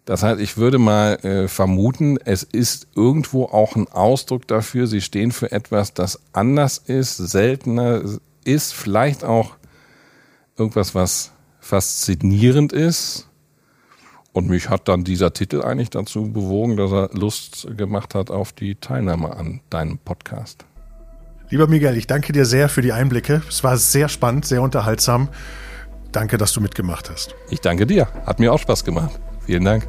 Das 0.09 0.23
heißt, 0.23 0.41
ich 0.41 0.57
würde 0.57 0.79
mal 0.79 1.17
äh, 1.17 1.49
vermuten, 1.49 2.17
es 2.25 2.43
ist 2.43 2.87
irgendwo 2.97 3.45
auch 3.45 3.77
ein 3.77 3.89
Ausdruck 3.89 4.49
dafür, 4.49 4.87
sie 4.87 5.03
stehen 5.03 5.33
für 5.33 5.53
etwas, 5.53 5.93
das 5.93 6.19
anders 6.33 6.79
ist, 6.79 7.19
seltener 7.19 8.01
ist, 8.43 8.73
vielleicht 8.73 9.23
auch 9.23 9.57
irgendwas, 10.57 10.95
was 10.95 11.33
faszinierend 11.61 12.73
ist. 12.73 13.29
Und 14.33 14.49
mich 14.49 14.71
hat 14.71 14.89
dann 14.89 15.05
dieser 15.05 15.35
Titel 15.35 15.61
eigentlich 15.61 15.91
dazu 15.91 16.33
bewogen, 16.33 16.79
dass 16.79 16.91
er 16.91 17.11
Lust 17.13 17.69
gemacht 17.77 18.15
hat 18.15 18.31
auf 18.31 18.55
die 18.55 18.77
Teilnahme 18.77 19.37
an 19.37 19.61
deinem 19.69 19.99
Podcast. 19.99 20.65
Lieber 21.51 21.67
Miguel, 21.67 21.99
ich 21.99 22.07
danke 22.07 22.33
dir 22.33 22.47
sehr 22.47 22.71
für 22.71 22.81
die 22.81 22.95
Einblicke. 22.95 23.43
Es 23.47 23.63
war 23.63 23.77
sehr 23.77 24.09
spannend, 24.09 24.47
sehr 24.47 24.63
unterhaltsam. 24.63 25.29
Danke, 26.13 26.39
dass 26.39 26.55
du 26.55 26.63
mitgemacht 26.63 27.11
hast. 27.11 27.35
Ich 27.51 27.61
danke 27.61 27.87
dir. 27.87 28.09
Hat 28.25 28.41
mir 28.41 28.55
auch 28.55 28.59
Spaß 28.59 28.87
gemacht. 28.87 29.21
Vielen 29.49 29.65
Dank. 29.65 29.87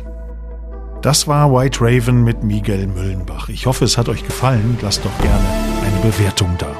Das 1.02 1.28
war 1.28 1.52
White 1.52 1.80
Raven 1.82 2.24
mit 2.24 2.46
Miguel 2.46 2.88
Müllenbach. 2.88 3.50
Ich 3.50 3.66
hoffe, 3.66 3.84
es 3.84 3.98
hat 3.98 4.08
euch 4.08 4.24
gefallen. 4.24 4.78
Lasst 4.82 5.04
doch 5.04 5.18
gerne 5.22 5.50
eine 5.84 6.00
Bewertung 6.00 6.56
da. 6.58 6.74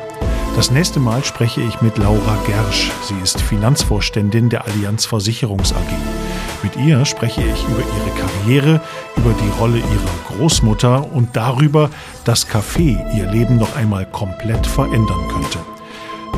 Das 0.56 0.72
nächste 0.72 1.02
Mal 1.02 1.22
spreche 1.26 1.60
ich 1.60 1.82
mit 1.82 1.98
Laura 1.98 2.38
Gersch. 2.48 2.90
Sie 3.04 3.20
ist 3.22 3.42
Finanzvorständin 3.42 4.48
der 4.48 4.66
Allianz 4.66 5.06
Versicherungs 5.06 5.74
AG. 5.74 6.64
Mit 6.64 6.78
ihr 6.78 7.04
spreche 7.04 7.42
ich 7.42 7.66
über 7.66 7.80
ihre 7.82 8.18
Karriere, 8.18 8.82
über 9.18 9.34
die 9.34 9.60
Rolle 9.60 9.80
ihrer 9.80 10.38
Großmutter 10.38 11.12
und 11.12 11.36
darüber, 11.36 11.90
dass 12.24 12.48
Kaffee 12.48 12.98
ihr 13.14 13.30
Leben 13.30 13.58
noch 13.58 13.76
einmal 13.76 14.06
komplett 14.06 14.66
verändern 14.66 15.28
könnte. 15.28 15.60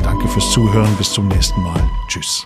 Danke 0.02 0.26
fürs 0.26 0.50
Zuhören. 0.50 0.92
Bis 0.96 1.12
zum 1.12 1.28
nächsten 1.28 1.62
Mal. 1.62 1.88
Tschüss. 2.08 2.44